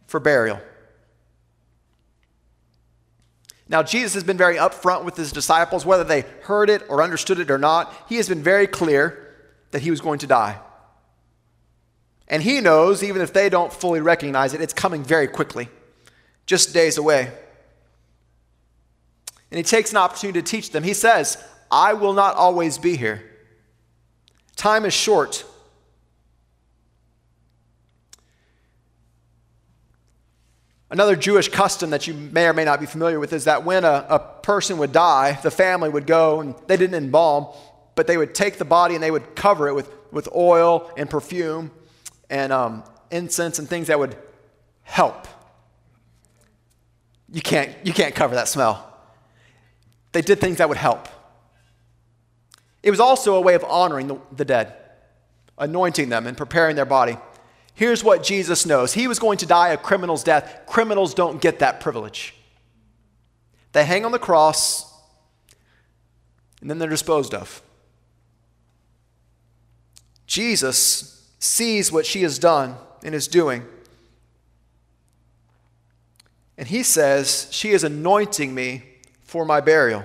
for 0.06 0.18
burial. 0.18 0.60
Now, 3.72 3.82
Jesus 3.82 4.12
has 4.12 4.22
been 4.22 4.36
very 4.36 4.56
upfront 4.56 5.02
with 5.02 5.16
his 5.16 5.32
disciples, 5.32 5.86
whether 5.86 6.04
they 6.04 6.26
heard 6.42 6.68
it 6.68 6.82
or 6.90 7.02
understood 7.02 7.40
it 7.40 7.50
or 7.50 7.56
not. 7.56 7.92
He 8.06 8.16
has 8.16 8.28
been 8.28 8.42
very 8.42 8.66
clear 8.66 9.34
that 9.70 9.80
he 9.80 9.90
was 9.90 10.02
going 10.02 10.18
to 10.18 10.26
die. 10.26 10.60
And 12.28 12.42
he 12.42 12.60
knows, 12.60 13.02
even 13.02 13.22
if 13.22 13.32
they 13.32 13.48
don't 13.48 13.72
fully 13.72 14.02
recognize 14.02 14.52
it, 14.52 14.60
it's 14.60 14.74
coming 14.74 15.02
very 15.02 15.26
quickly, 15.26 15.70
just 16.44 16.74
days 16.74 16.98
away. 16.98 17.32
And 19.50 19.56
he 19.56 19.62
takes 19.62 19.90
an 19.90 19.96
opportunity 19.96 20.42
to 20.42 20.46
teach 20.46 20.70
them. 20.70 20.82
He 20.82 20.92
says, 20.92 21.42
I 21.70 21.94
will 21.94 22.12
not 22.12 22.36
always 22.36 22.76
be 22.76 22.98
here. 22.98 23.22
Time 24.54 24.84
is 24.84 24.92
short. 24.92 25.46
Another 30.92 31.16
Jewish 31.16 31.48
custom 31.48 31.88
that 31.88 32.06
you 32.06 32.12
may 32.12 32.46
or 32.46 32.52
may 32.52 32.66
not 32.66 32.78
be 32.78 32.84
familiar 32.84 33.18
with 33.18 33.32
is 33.32 33.44
that 33.44 33.64
when 33.64 33.82
a, 33.82 34.06
a 34.10 34.18
person 34.18 34.76
would 34.76 34.92
die, 34.92 35.40
the 35.42 35.50
family 35.50 35.88
would 35.88 36.06
go 36.06 36.42
and 36.42 36.54
they 36.66 36.76
didn't 36.76 36.94
embalm, 36.94 37.46
but 37.94 38.06
they 38.06 38.18
would 38.18 38.34
take 38.34 38.58
the 38.58 38.66
body 38.66 38.94
and 38.94 39.02
they 39.02 39.10
would 39.10 39.34
cover 39.34 39.68
it 39.68 39.74
with, 39.74 39.90
with 40.10 40.28
oil 40.36 40.90
and 40.98 41.08
perfume 41.08 41.70
and 42.28 42.52
um, 42.52 42.84
incense 43.10 43.58
and 43.58 43.66
things 43.66 43.86
that 43.86 43.98
would 43.98 44.14
help. 44.82 45.26
You 47.32 47.40
can't, 47.40 47.74
you 47.84 47.94
can't 47.94 48.14
cover 48.14 48.34
that 48.34 48.46
smell. 48.46 48.86
They 50.12 50.20
did 50.20 50.42
things 50.42 50.58
that 50.58 50.68
would 50.68 50.76
help. 50.76 51.08
It 52.82 52.90
was 52.90 53.00
also 53.00 53.36
a 53.36 53.40
way 53.40 53.54
of 53.54 53.64
honoring 53.64 54.08
the, 54.08 54.18
the 54.30 54.44
dead, 54.44 54.74
anointing 55.56 56.10
them 56.10 56.26
and 56.26 56.36
preparing 56.36 56.76
their 56.76 56.84
body. 56.84 57.16
Here's 57.74 58.04
what 58.04 58.22
Jesus 58.22 58.66
knows 58.66 58.92
He 58.92 59.08
was 59.08 59.18
going 59.18 59.38
to 59.38 59.46
die 59.46 59.70
a 59.70 59.76
criminal's 59.76 60.24
death. 60.24 60.62
Criminals 60.66 61.14
don't 61.14 61.40
get 61.40 61.58
that 61.60 61.80
privilege. 61.80 62.34
They 63.72 63.84
hang 63.84 64.04
on 64.04 64.12
the 64.12 64.18
cross, 64.18 64.92
and 66.60 66.68
then 66.68 66.78
they're 66.78 66.88
disposed 66.88 67.34
of. 67.34 67.62
Jesus 70.26 71.28
sees 71.38 71.90
what 71.90 72.06
she 72.06 72.22
has 72.22 72.38
done 72.38 72.76
and 73.02 73.14
is 73.14 73.28
doing. 73.28 73.66
And 76.56 76.68
he 76.68 76.82
says, 76.82 77.48
She 77.50 77.70
is 77.70 77.82
anointing 77.82 78.54
me 78.54 78.84
for 79.22 79.44
my 79.44 79.60
burial. 79.60 80.04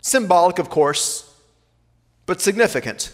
Symbolic, 0.00 0.58
of 0.58 0.68
course, 0.68 1.34
but 2.26 2.40
significant. 2.40 3.12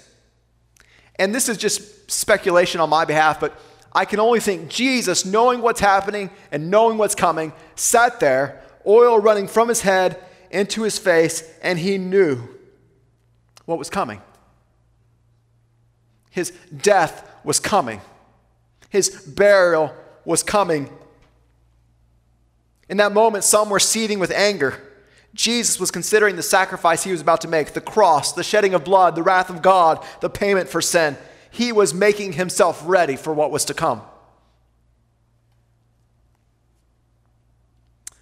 And 1.16 1.34
this 1.34 1.48
is 1.48 1.56
just 1.56 2.10
speculation 2.10 2.80
on 2.80 2.90
my 2.90 3.04
behalf, 3.04 3.40
but 3.40 3.58
I 3.92 4.04
can 4.04 4.18
only 4.18 4.40
think 4.40 4.68
Jesus, 4.68 5.24
knowing 5.24 5.60
what's 5.60 5.80
happening 5.80 6.30
and 6.50 6.70
knowing 6.70 6.98
what's 6.98 7.14
coming, 7.14 7.52
sat 7.76 8.18
there, 8.18 8.62
oil 8.86 9.18
running 9.18 9.46
from 9.46 9.68
his 9.68 9.82
head 9.82 10.22
into 10.50 10.82
his 10.82 10.98
face, 10.98 11.48
and 11.62 11.78
he 11.78 11.98
knew 11.98 12.48
what 13.64 13.78
was 13.78 13.90
coming. 13.90 14.20
His 16.30 16.50
death 16.76 17.30
was 17.44 17.60
coming, 17.60 18.00
his 18.90 19.10
burial 19.10 19.94
was 20.24 20.42
coming. 20.42 20.90
In 22.88 22.98
that 22.98 23.12
moment, 23.12 23.44
some 23.44 23.70
were 23.70 23.80
seething 23.80 24.18
with 24.18 24.30
anger. 24.30 24.82
Jesus 25.34 25.80
was 25.80 25.90
considering 25.90 26.36
the 26.36 26.42
sacrifice 26.42 27.02
he 27.02 27.10
was 27.10 27.20
about 27.20 27.40
to 27.40 27.48
make 27.48 27.74
the 27.74 27.80
cross, 27.80 28.32
the 28.32 28.44
shedding 28.44 28.72
of 28.72 28.84
blood, 28.84 29.16
the 29.16 29.22
wrath 29.22 29.50
of 29.50 29.62
God, 29.62 30.04
the 30.20 30.30
payment 30.30 30.68
for 30.68 30.80
sin. 30.80 31.18
He 31.50 31.72
was 31.72 31.92
making 31.92 32.34
himself 32.34 32.80
ready 32.86 33.16
for 33.16 33.34
what 33.34 33.50
was 33.50 33.64
to 33.66 33.74
come. 33.74 34.00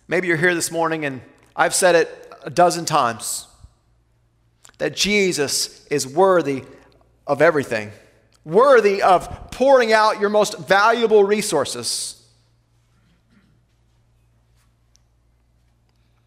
Maybe 0.08 0.26
you're 0.26 0.38
here 0.38 0.54
this 0.54 0.70
morning, 0.70 1.04
and 1.04 1.20
I've 1.54 1.74
said 1.74 1.94
it 1.94 2.32
a 2.42 2.50
dozen 2.50 2.86
times 2.86 3.46
that 4.78 4.96
Jesus 4.96 5.86
is 5.86 6.06
worthy 6.06 6.64
of 7.26 7.42
everything, 7.42 7.92
worthy 8.44 9.02
of 9.02 9.50
pouring 9.50 9.92
out 9.92 10.18
your 10.18 10.30
most 10.30 10.58
valuable 10.58 11.24
resources. 11.24 12.22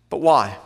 But 0.10 0.18
why? 0.18 0.58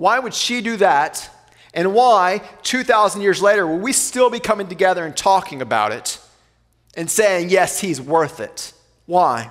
Why 0.00 0.18
would 0.18 0.32
she 0.32 0.62
do 0.62 0.78
that? 0.78 1.28
And 1.74 1.92
why, 1.92 2.40
2,000 2.62 3.20
years 3.20 3.42
later, 3.42 3.66
will 3.66 3.80
we 3.80 3.92
still 3.92 4.30
be 4.30 4.40
coming 4.40 4.66
together 4.66 5.04
and 5.04 5.14
talking 5.14 5.60
about 5.60 5.92
it 5.92 6.18
and 6.96 7.10
saying, 7.10 7.50
yes, 7.50 7.80
he's 7.80 8.00
worth 8.00 8.40
it? 8.40 8.72
Why? 9.04 9.50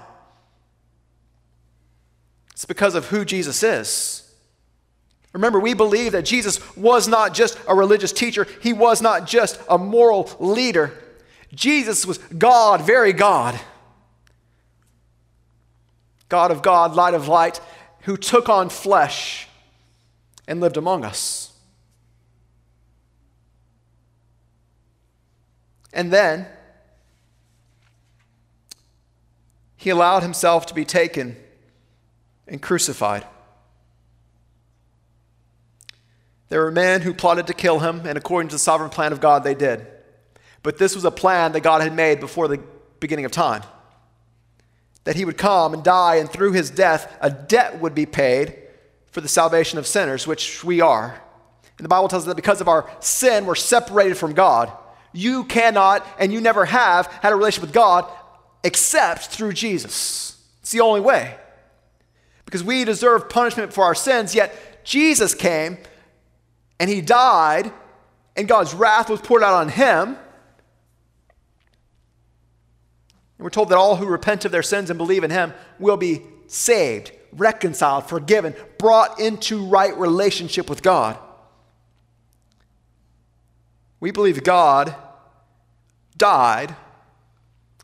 It's 2.53 2.65
because 2.65 2.95
of 2.95 3.05
who 3.09 3.25
Jesus 3.25 3.61
is. 3.61 4.27
Remember, 5.33 5.59
we 5.59 5.75
believe 5.75 6.13
that 6.13 6.25
Jesus 6.25 6.75
was 6.75 7.07
not 7.07 7.35
just 7.35 7.55
a 7.67 7.75
religious 7.75 8.11
teacher, 8.11 8.47
he 8.59 8.73
was 8.73 9.03
not 9.03 9.27
just 9.27 9.61
a 9.69 9.77
moral 9.77 10.31
leader. 10.39 10.91
Jesus 11.53 12.07
was 12.07 12.17
God, 12.17 12.81
very 12.81 13.13
God. 13.13 13.59
God 16.27 16.49
of 16.49 16.63
God, 16.63 16.95
light 16.95 17.13
of 17.13 17.27
light, 17.27 17.61
who 18.01 18.17
took 18.17 18.49
on 18.49 18.69
flesh 18.69 19.45
and 20.49 20.59
lived 20.59 20.77
among 20.77 21.05
us. 21.05 21.53
And 25.93 26.11
then 26.11 26.47
he 29.77 29.91
allowed 29.91 30.23
himself 30.23 30.65
to 30.65 30.73
be 30.73 30.85
taken 30.85 31.37
and 32.47 32.59
crucified. 32.61 33.25
There 36.49 36.63
were 36.63 36.71
men 36.71 37.01
who 37.01 37.13
plotted 37.13 37.45
to 37.47 37.53
kill 37.53 37.79
him, 37.79 38.07
and 38.07 38.17
according 38.17 38.49
to 38.49 38.55
the 38.55 38.59
sovereign 38.59 38.89
plan 38.89 39.11
of 39.11 39.21
God, 39.21 39.43
they 39.43 39.53
did. 39.53 39.85
But 40.63 40.79
this 40.79 40.95
was 40.95 41.05
a 41.05 41.11
plan 41.11 41.51
that 41.51 41.61
God 41.61 41.81
had 41.81 41.93
made 41.93 42.19
before 42.19 42.47
the 42.47 42.59
beginning 42.99 43.25
of 43.25 43.31
time 43.31 43.61
that 45.03 45.15
he 45.15 45.25
would 45.25 45.37
come 45.37 45.73
and 45.75 45.83
die, 45.83 46.15
and 46.15 46.29
through 46.29 46.53
his 46.53 46.69
death, 46.71 47.15
a 47.21 47.29
debt 47.29 47.79
would 47.79 47.93
be 47.93 48.05
paid 48.05 48.55
for 49.11 49.21
the 49.21 49.27
salvation 49.27 49.79
of 49.79 49.87
sinners, 49.87 50.27
which 50.27 50.63
we 50.63 50.81
are. 50.81 51.19
And 51.77 51.85
the 51.85 51.89
Bible 51.89 52.07
tells 52.07 52.23
us 52.23 52.27
that 52.27 52.35
because 52.35 52.61
of 52.61 52.67
our 52.67 52.89
sin, 52.99 53.45
we're 53.45 53.55
separated 53.55 54.17
from 54.17 54.33
God. 54.33 54.71
You 55.13 55.45
cannot, 55.45 56.05
and 56.19 56.31
you 56.31 56.41
never 56.41 56.65
have, 56.65 57.07
had 57.07 57.31
a 57.31 57.35
relationship 57.35 57.69
with 57.69 57.73
God 57.73 58.05
except 58.63 59.27
through 59.27 59.53
Jesus. 59.53 60.37
It's 60.61 60.71
the 60.71 60.81
only 60.81 61.01
way. 61.01 61.37
Because 62.45 62.63
we 62.63 62.83
deserve 62.83 63.29
punishment 63.29 63.73
for 63.73 63.83
our 63.83 63.95
sins, 63.95 64.35
yet 64.35 64.85
Jesus 64.85 65.33
came 65.33 65.77
and 66.79 66.89
he 66.89 67.01
died, 67.01 67.71
and 68.35 68.47
God's 68.47 68.73
wrath 68.73 69.09
was 69.09 69.21
poured 69.21 69.43
out 69.43 69.53
on 69.53 69.69
him. 69.69 70.09
And 70.09 70.17
we're 73.37 73.49
told 73.49 73.69
that 73.69 73.77
all 73.77 73.95
who 73.95 74.05
repent 74.05 74.45
of 74.45 74.51
their 74.51 74.63
sins 74.63 74.89
and 74.89 74.97
believe 74.97 75.23
in 75.23 75.31
him 75.31 75.53
will 75.79 75.97
be 75.97 76.23
saved 76.47 77.11
reconciled, 77.33 78.07
forgiven, 78.07 78.55
brought 78.77 79.19
into 79.19 79.65
right 79.65 79.95
relationship 79.97 80.69
with 80.69 80.81
God. 80.81 81.17
We 83.99 84.11
believe 84.11 84.43
God 84.43 84.95
died 86.17 86.75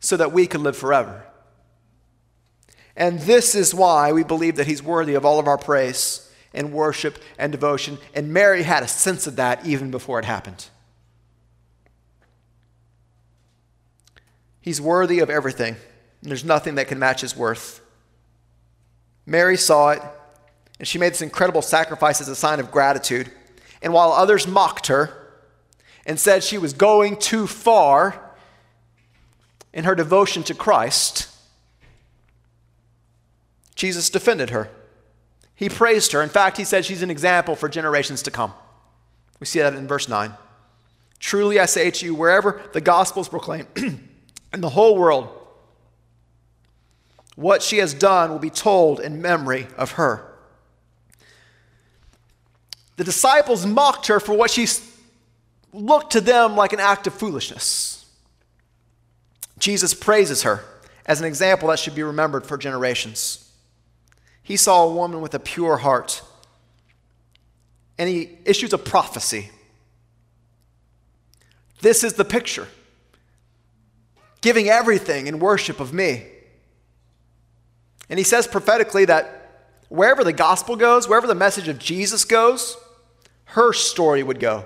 so 0.00 0.16
that 0.16 0.32
we 0.32 0.46
could 0.46 0.60
live 0.60 0.76
forever. 0.76 1.24
And 2.96 3.20
this 3.20 3.54
is 3.54 3.74
why 3.74 4.12
we 4.12 4.24
believe 4.24 4.56
that 4.56 4.66
He's 4.66 4.82
worthy 4.82 5.14
of 5.14 5.24
all 5.24 5.38
of 5.38 5.46
our 5.46 5.58
praise 5.58 6.32
and 6.54 6.72
worship 6.72 7.18
and 7.38 7.52
devotion. 7.52 7.98
And 8.14 8.32
Mary 8.32 8.62
had 8.62 8.82
a 8.82 8.88
sense 8.88 9.26
of 9.26 9.36
that 9.36 9.66
even 9.66 9.90
before 9.90 10.18
it 10.18 10.24
happened. 10.24 10.68
He's 14.60 14.80
worthy 14.80 15.20
of 15.20 15.30
everything. 15.30 15.76
There's 16.22 16.44
nothing 16.44 16.76
that 16.76 16.88
can 16.88 16.98
match 16.98 17.20
His 17.20 17.36
worth. 17.36 17.80
Mary 19.26 19.56
saw 19.56 19.90
it, 19.90 20.02
and 20.78 20.86
she 20.86 20.98
made 20.98 21.12
this 21.12 21.22
incredible 21.22 21.62
sacrifice 21.62 22.20
as 22.20 22.28
a 22.28 22.36
sign 22.36 22.60
of 22.60 22.70
gratitude. 22.70 23.30
And 23.82 23.92
while 23.92 24.12
others 24.12 24.46
mocked 24.46 24.86
her 24.86 25.12
and 26.06 26.18
said 26.18 26.44
she 26.44 26.58
was 26.58 26.72
going 26.72 27.16
too 27.16 27.46
far 27.46 28.22
in 29.72 29.84
her 29.84 29.94
devotion 29.94 30.42
to 30.44 30.54
Christ, 30.54 31.28
Jesus 33.74 34.08
defended 34.08 34.50
her. 34.50 34.70
He 35.54 35.68
praised 35.68 36.12
her. 36.12 36.22
In 36.22 36.28
fact, 36.28 36.56
he 36.56 36.64
said 36.64 36.84
she's 36.84 37.02
an 37.02 37.10
example 37.10 37.56
for 37.56 37.68
generations 37.68 38.22
to 38.22 38.30
come. 38.30 38.52
We 39.40 39.46
see 39.46 39.58
that 39.58 39.74
in 39.74 39.88
verse 39.88 40.08
9. 40.08 40.32
Truly 41.18 41.58
I 41.58 41.66
say 41.66 41.90
to 41.90 42.06
you, 42.06 42.14
wherever 42.14 42.62
the 42.72 42.80
gospel 42.80 43.22
is 43.22 43.28
proclaimed 43.28 43.68
in 43.76 44.60
the 44.60 44.68
whole 44.68 44.96
world, 44.96 45.45
what 47.36 47.62
she 47.62 47.78
has 47.78 47.94
done 47.94 48.30
will 48.30 48.38
be 48.38 48.50
told 48.50 48.98
in 48.98 49.22
memory 49.22 49.66
of 49.76 49.92
her. 49.92 50.26
The 52.96 53.04
disciples 53.04 53.64
mocked 53.64 54.08
her 54.08 54.18
for 54.18 54.34
what 54.34 54.50
she 54.50 54.66
looked 55.72 56.12
to 56.12 56.20
them 56.20 56.56
like 56.56 56.72
an 56.72 56.80
act 56.80 57.06
of 57.06 57.14
foolishness. 57.14 58.06
Jesus 59.58 59.94
praises 59.94 60.42
her 60.42 60.64
as 61.04 61.20
an 61.20 61.26
example 61.26 61.68
that 61.68 61.78
should 61.78 61.94
be 61.94 62.02
remembered 62.02 62.46
for 62.46 62.56
generations. 62.56 63.50
He 64.42 64.56
saw 64.56 64.84
a 64.84 64.92
woman 64.92 65.20
with 65.20 65.34
a 65.34 65.38
pure 65.38 65.76
heart, 65.76 66.22
and 67.98 68.08
he 68.08 68.38
issues 68.44 68.72
a 68.72 68.78
prophecy. 68.78 69.50
This 71.80 72.02
is 72.02 72.14
the 72.14 72.24
picture 72.24 72.66
giving 74.40 74.68
everything 74.68 75.26
in 75.26 75.38
worship 75.38 75.80
of 75.80 75.92
me. 75.92 76.24
And 78.08 78.18
he 78.18 78.24
says 78.24 78.46
prophetically 78.46 79.04
that 79.06 79.72
wherever 79.88 80.24
the 80.24 80.32
gospel 80.32 80.76
goes, 80.76 81.08
wherever 81.08 81.26
the 81.26 81.34
message 81.34 81.68
of 81.68 81.78
Jesus 81.78 82.24
goes, 82.24 82.76
her 83.46 83.72
story 83.72 84.22
would 84.22 84.40
go. 84.40 84.64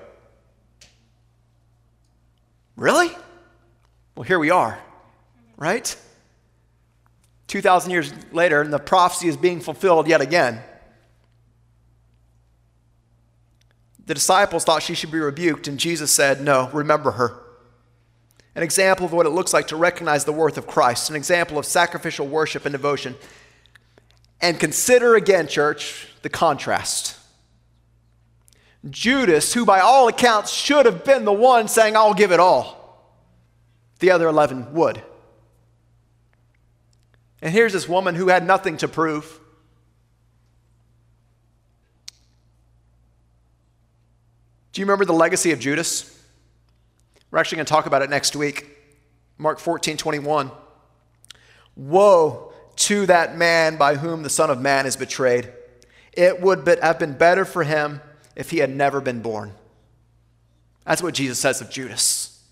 Really? 2.77 3.11
Well, 4.15 4.25
here 4.25 4.39
we 4.39 4.51
are, 4.51 4.79
right? 5.57 5.97
2,000 7.47 7.91
years 7.91 8.13
later, 8.33 8.61
and 8.61 8.73
the 8.73 8.79
prophecy 8.79 9.29
is 9.29 9.37
being 9.37 9.61
fulfilled 9.61 10.09
yet 10.09 10.21
again. 10.21 10.63
The 14.07 14.15
disciples 14.15 14.65
thought 14.65 14.83
she 14.83 14.95
should 14.95 15.11
be 15.11 15.19
rebuked, 15.19 15.69
and 15.69 15.79
Jesus 15.79 16.11
said, 16.11 16.41
No, 16.41 16.71
remember 16.73 17.13
her 17.13 17.50
an 18.55 18.63
example 18.63 19.07
of 19.07 19.13
what 19.13 19.27
it 19.27 19.31
looks 19.31 19.53
like 19.53 19.69
to 19.69 19.77
recognize 19.77 20.25
the 20.25 20.33
worth 20.33 20.59
of 20.59 20.67
Christ, 20.67 21.11
an 21.11 21.17
example 21.17 21.59
of 21.59 21.65
sacrificial 21.65 22.27
worship 22.27 22.65
and 22.67 22.73
devotion. 22.73 23.15
And 24.41 24.59
consider 24.59 25.15
again, 25.15 25.47
church, 25.47 26.09
the 26.23 26.29
contrast. 26.29 27.17
Judas, 28.89 29.53
who 29.53 29.65
by 29.65 29.81
all 29.81 30.09
accounts 30.09 30.53
should 30.53 30.87
have 30.87 31.05
been 31.05 31.25
the 31.25 31.33
one 31.33 31.69
saying, 31.69 31.97
I'll 31.97 32.15
give 32.15 32.33
it 32.33 32.41
all, 32.41 33.05
the 33.99 34.11
other 34.11 34.27
11 34.27 34.73
would. 34.73 35.03
And 37.43 37.53
here's 37.53 37.73
this 37.73 37.89
woman 37.89 38.15
who 38.15 38.29
had 38.29 38.47
nothing 38.47 38.77
to 38.79 38.89
prove. 38.89 39.39
Do 44.73 44.81
you 44.81 44.87
remember 44.87 45.05
the 45.05 45.13
legacy 45.13 45.53
of 45.53 45.59
Judas? 45.59 46.20
We're 47.31 47.39
actually 47.39 47.57
going 47.57 47.67
to 47.67 47.73
talk 47.73 47.87
about 47.87 48.03
it 48.03 48.11
next 48.11 48.35
week. 48.35 48.77
Mark 49.39 49.59
14, 49.59 49.97
21. 49.97 50.51
Woe 51.77 52.53
to 52.77 53.07
that 53.07 53.37
man 53.37 53.77
by 53.77 53.97
whom 53.97 54.23
the 54.23 54.31
Son 54.31 54.51
of 54.51 54.61
Man 54.61 54.87
is 54.87 54.97
betrayed. 54.97 55.53
It 56.13 56.41
would 56.41 56.67
have 56.83 56.99
been 56.99 57.17
better 57.17 57.45
for 57.45 57.63
him 57.63 58.01
if 58.35 58.51
he 58.51 58.59
had 58.59 58.71
never 58.71 59.01
been 59.01 59.23
born. 59.23 59.53
That's 60.85 61.03
what 61.03 61.15
Jesus 61.15 61.39
says 61.39 61.61
of 61.61 61.71
Judas. 61.71 62.43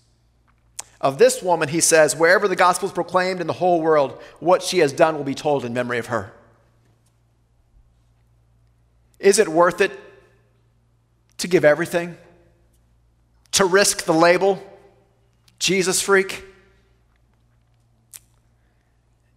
Of 1.01 1.17
this 1.17 1.41
woman, 1.41 1.69
he 1.69 1.81
says, 1.81 2.15
wherever 2.15 2.47
the 2.47 2.55
gospel 2.55 2.87
is 2.87 2.93
proclaimed 2.93 3.41
in 3.41 3.47
the 3.47 3.53
whole 3.53 3.81
world, 3.81 4.21
what 4.39 4.61
she 4.61 4.79
has 4.79 4.93
done 4.93 5.15
will 5.15 5.23
be 5.23 5.35
told 5.35 5.65
in 5.65 5.73
memory 5.73 5.97
of 5.97 6.07
her. 6.07 6.33
Is 9.19 9.39
it 9.39 9.47
worth 9.47 9.81
it 9.81 9.91
to 11.37 11.47
give 11.47 11.65
everything? 11.65 12.17
To 13.53 13.65
risk 13.65 14.03
the 14.03 14.13
label, 14.13 14.61
Jesus 15.59 16.01
freak? 16.01 16.43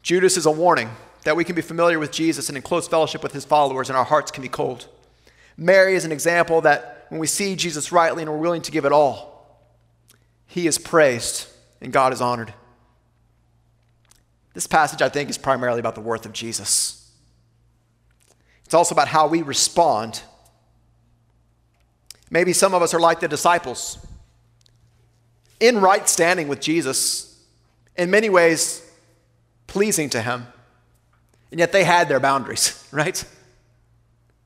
Judas 0.02 0.36
is 0.36 0.46
a 0.46 0.50
warning 0.50 0.90
that 1.24 1.36
we 1.36 1.44
can 1.44 1.54
be 1.54 1.62
familiar 1.62 1.98
with 1.98 2.10
Jesus 2.10 2.48
and 2.48 2.56
in 2.56 2.62
close 2.62 2.88
fellowship 2.88 3.22
with 3.22 3.32
his 3.32 3.44
followers, 3.44 3.88
and 3.88 3.96
our 3.96 4.04
hearts 4.04 4.30
can 4.30 4.42
be 4.42 4.48
cold. 4.48 4.88
Mary 5.56 5.94
is 5.94 6.04
an 6.04 6.12
example 6.12 6.60
that 6.62 7.06
when 7.08 7.20
we 7.20 7.26
see 7.26 7.54
Jesus 7.54 7.92
rightly 7.92 8.22
and 8.22 8.30
we're 8.30 8.38
willing 8.38 8.62
to 8.62 8.72
give 8.72 8.84
it 8.84 8.92
all, 8.92 9.32
he 10.46 10.66
is 10.66 10.78
praised 10.78 11.46
and 11.80 11.92
God 11.92 12.12
is 12.12 12.20
honored. 12.20 12.52
This 14.54 14.66
passage, 14.66 15.02
I 15.02 15.08
think, 15.08 15.30
is 15.30 15.38
primarily 15.38 15.80
about 15.80 15.94
the 15.94 16.00
worth 16.00 16.26
of 16.26 16.32
Jesus. 16.32 17.10
It's 18.64 18.74
also 18.74 18.94
about 18.94 19.08
how 19.08 19.28
we 19.28 19.42
respond. 19.42 20.22
Maybe 22.30 22.52
some 22.52 22.74
of 22.74 22.82
us 22.82 22.94
are 22.94 23.00
like 23.00 23.20
the 23.20 23.28
disciples, 23.28 23.98
in 25.62 25.80
right 25.80 26.08
standing 26.08 26.48
with 26.48 26.60
Jesus, 26.60 27.40
in 27.96 28.10
many 28.10 28.28
ways 28.28 28.84
pleasing 29.68 30.10
to 30.10 30.20
Him. 30.20 30.46
And 31.52 31.60
yet 31.60 31.70
they 31.70 31.84
had 31.84 32.08
their 32.08 32.18
boundaries, 32.18 32.86
right? 32.92 33.24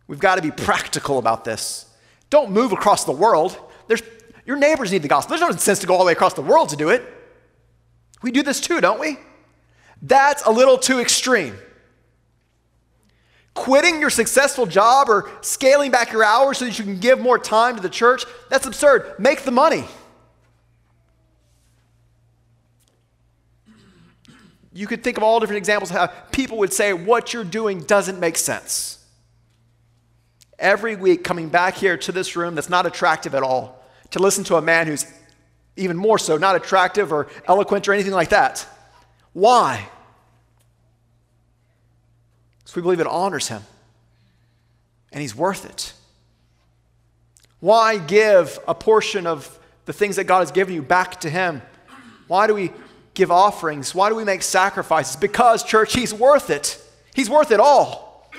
We've 0.07 0.21
got 0.21 0.37
to 0.37 0.43
be 0.43 0.51
practical 0.51 1.19
about 1.19 1.45
this. 1.45 1.87
Don't 2.29 2.51
move 2.51 2.73
across 2.73 3.05
the 3.05 3.13
world. 3.13 3.59
There's, 3.89 4.03
your 4.45 4.57
neighbors 4.57 4.93
need 4.93 5.03
the 5.03 5.09
gospel. 5.09 5.37
There's 5.37 5.51
no 5.51 5.57
sense 5.57 5.79
to 5.81 5.87
go 5.87 5.95
all 5.95 6.01
the 6.01 6.05
way 6.05 6.13
across 6.13 6.35
the 6.35 6.43
world 6.43 6.69
to 6.69 6.77
do 6.77 6.91
it. 6.91 7.03
We 8.23 8.31
do 8.31 8.43
this 8.43 8.61
too, 8.61 8.81
don't 8.83 9.01
we? 9.01 9.19
That's 10.03 10.45
a 10.45 10.51
little 10.51 10.77
too 10.77 11.01
extreme. 11.01 11.57
Quitting 13.55 14.01
your 14.01 14.11
successful 14.11 14.67
job 14.67 15.09
or 15.09 15.31
scaling 15.41 15.91
back 15.91 16.13
your 16.13 16.25
hours 16.25 16.59
so 16.59 16.67
that 16.67 16.79
you 16.79 16.85
can 16.85 16.99
give 16.99 17.19
more 17.19 17.39
time 17.39 17.77
to 17.77 17.83
the 17.83 17.89
church, 17.89 18.25
that's 18.51 18.67
absurd. 18.67 19.15
Make 19.19 19.45
the 19.45 19.51
money. 19.51 19.87
You 24.77 24.87
could 24.87 25.03
think 25.03 25.17
of 25.17 25.23
all 25.23 25.41
different 25.41 25.57
examples 25.57 25.91
of 25.91 25.97
how 25.97 26.07
people 26.33 26.59
would 26.59 26.71
say 26.71 26.93
what 26.93 27.33
you're 27.33 27.45
doing 27.45 27.81
doesn't 27.81 28.21
make 28.21 28.37
sense. 28.37 29.03
Every 30.59 30.97
week, 30.97 31.25
coming 31.25 31.49
back 31.49 31.77
here 31.77 31.97
to 31.97 32.13
this 32.13 32.37
room 32.37 32.55
that's 32.55 32.69
not 32.69 32.85
attractive 32.85 33.35
at 33.35 33.43
all, 33.43 33.83
to 34.11 34.19
listen 34.19 34.45
to 34.45 34.57
a 34.57 34.63
man 34.63 34.87
who's 34.87 35.07
even 35.77 35.97
more 35.97 36.19
so 36.19 36.37
not 36.37 36.57
attractive 36.57 37.11
or 37.11 37.29
eloquent 37.47 37.89
or 37.89 37.95
anything 37.95 38.13
like 38.13 38.29
that. 38.29 38.67
Why? 39.33 39.89
Because 42.59 42.77
we 42.77 42.83
believe 42.83 43.01
it 43.01 43.07
honors 43.07 43.49
him 43.49 43.63
and 45.11 45.23
he's 45.23 45.35
worth 45.35 45.65
it. 45.65 45.95
Why 47.61 47.97
give 47.97 48.59
a 48.69 48.75
portion 48.75 49.27
of 49.27 49.59
the 49.87 49.95
things 49.95 50.17
that 50.17 50.25
God 50.25 50.41
has 50.41 50.51
given 50.51 50.75
you 50.75 50.83
back 50.83 51.21
to 51.23 51.31
him? 51.31 51.63
Why 52.29 52.47
do 52.47 52.55
we 52.55 52.73
give 53.17 53.33
offerings? 53.33 53.95
Why 53.95 54.09
do 54.09 54.15
we 54.15 54.23
make 54.23 54.43
sacrifices? 54.43 55.17
Because, 55.17 55.65
church, 55.65 55.95
He's 55.95 56.15
worth 56.15 56.51
it. 56.51 56.81
He's 57.15 57.29
worth 57.29 57.51
it 57.51 57.59
all. 57.59 58.31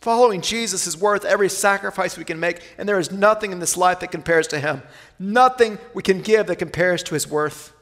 Following 0.00 0.40
Jesus 0.40 0.86
is 0.86 0.96
worth 0.96 1.24
every 1.24 1.48
sacrifice 1.48 2.18
we 2.18 2.24
can 2.24 2.38
make, 2.38 2.60
and 2.76 2.88
there 2.88 2.98
is 2.98 3.10
nothing 3.10 3.50
in 3.50 3.58
this 3.58 3.76
life 3.76 4.00
that 4.00 4.12
compares 4.12 4.46
to 4.48 4.60
Him. 4.60 4.82
Nothing 5.18 5.78
we 5.94 6.02
can 6.02 6.20
give 6.20 6.48
that 6.48 6.56
compares 6.56 7.02
to 7.04 7.14
His 7.14 7.26
worth. 7.26 7.72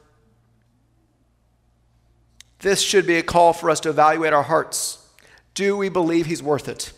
This 2.59 2.81
should 2.81 3.05
be 3.05 3.17
a 3.17 3.23
call 3.23 3.51
for 3.51 3.69
us 3.69 3.79
to 3.81 3.89
evaluate 3.89 4.33
our 4.33 4.43
hearts. 4.43 5.07
Do 5.53 5.75
we 5.75 5.89
believe 5.89 6.25
He's 6.27 6.41
worth 6.41 6.67
it? 6.67 6.93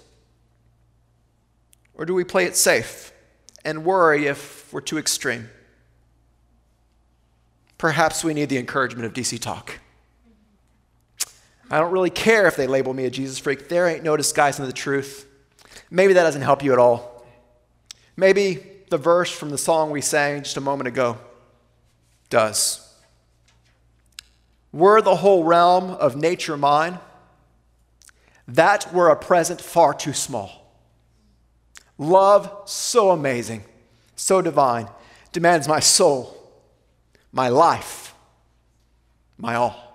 Or 1.93 2.05
do 2.05 2.13
we 2.13 2.23
play 2.23 2.45
it 2.45 2.55
safe 2.55 3.11
and 3.65 3.83
worry 3.83 4.27
if 4.27 4.71
we're 4.71 4.81
too 4.81 4.97
extreme? 4.97 5.49
Perhaps 7.77 8.23
we 8.23 8.33
need 8.33 8.49
the 8.49 8.57
encouragement 8.57 9.05
of 9.05 9.13
DC 9.13 9.39
Talk. 9.39 9.79
I 11.69 11.79
don't 11.79 11.91
really 11.91 12.09
care 12.09 12.47
if 12.47 12.55
they 12.55 12.67
label 12.67 12.93
me 12.93 13.05
a 13.05 13.09
Jesus 13.09 13.37
freak. 13.39 13.67
There 13.67 13.87
ain't 13.87 14.03
no 14.03 14.15
disguising 14.15 14.65
the 14.65 14.71
truth. 14.73 15.27
Maybe 15.91 16.13
that 16.13 16.23
doesn't 16.23 16.41
help 16.41 16.63
you 16.63 16.71
at 16.71 16.79
all. 16.79 17.25
Maybe 18.15 18.63
the 18.89 18.97
verse 18.97 19.29
from 19.29 19.49
the 19.49 19.57
song 19.57 19.91
we 19.91 20.01
sang 20.01 20.43
just 20.43 20.57
a 20.57 20.61
moment 20.61 20.87
ago 20.87 21.17
does. 22.29 22.83
Were 24.71 25.01
the 25.01 25.15
whole 25.15 25.43
realm 25.43 25.91
of 25.91 26.15
nature 26.15 26.57
mine, 26.57 26.99
that 28.47 28.93
were 28.93 29.09
a 29.09 29.15
present 29.15 29.59
far 29.59 29.93
too 29.93 30.13
small. 30.13 30.73
Love 31.97 32.51
so 32.65 33.11
amazing, 33.11 33.63
so 34.15 34.41
divine, 34.41 34.87
demands 35.31 35.67
my 35.67 35.79
soul 35.79 36.36
my 37.31 37.49
life, 37.49 38.13
my 39.37 39.55
all. 39.55 39.86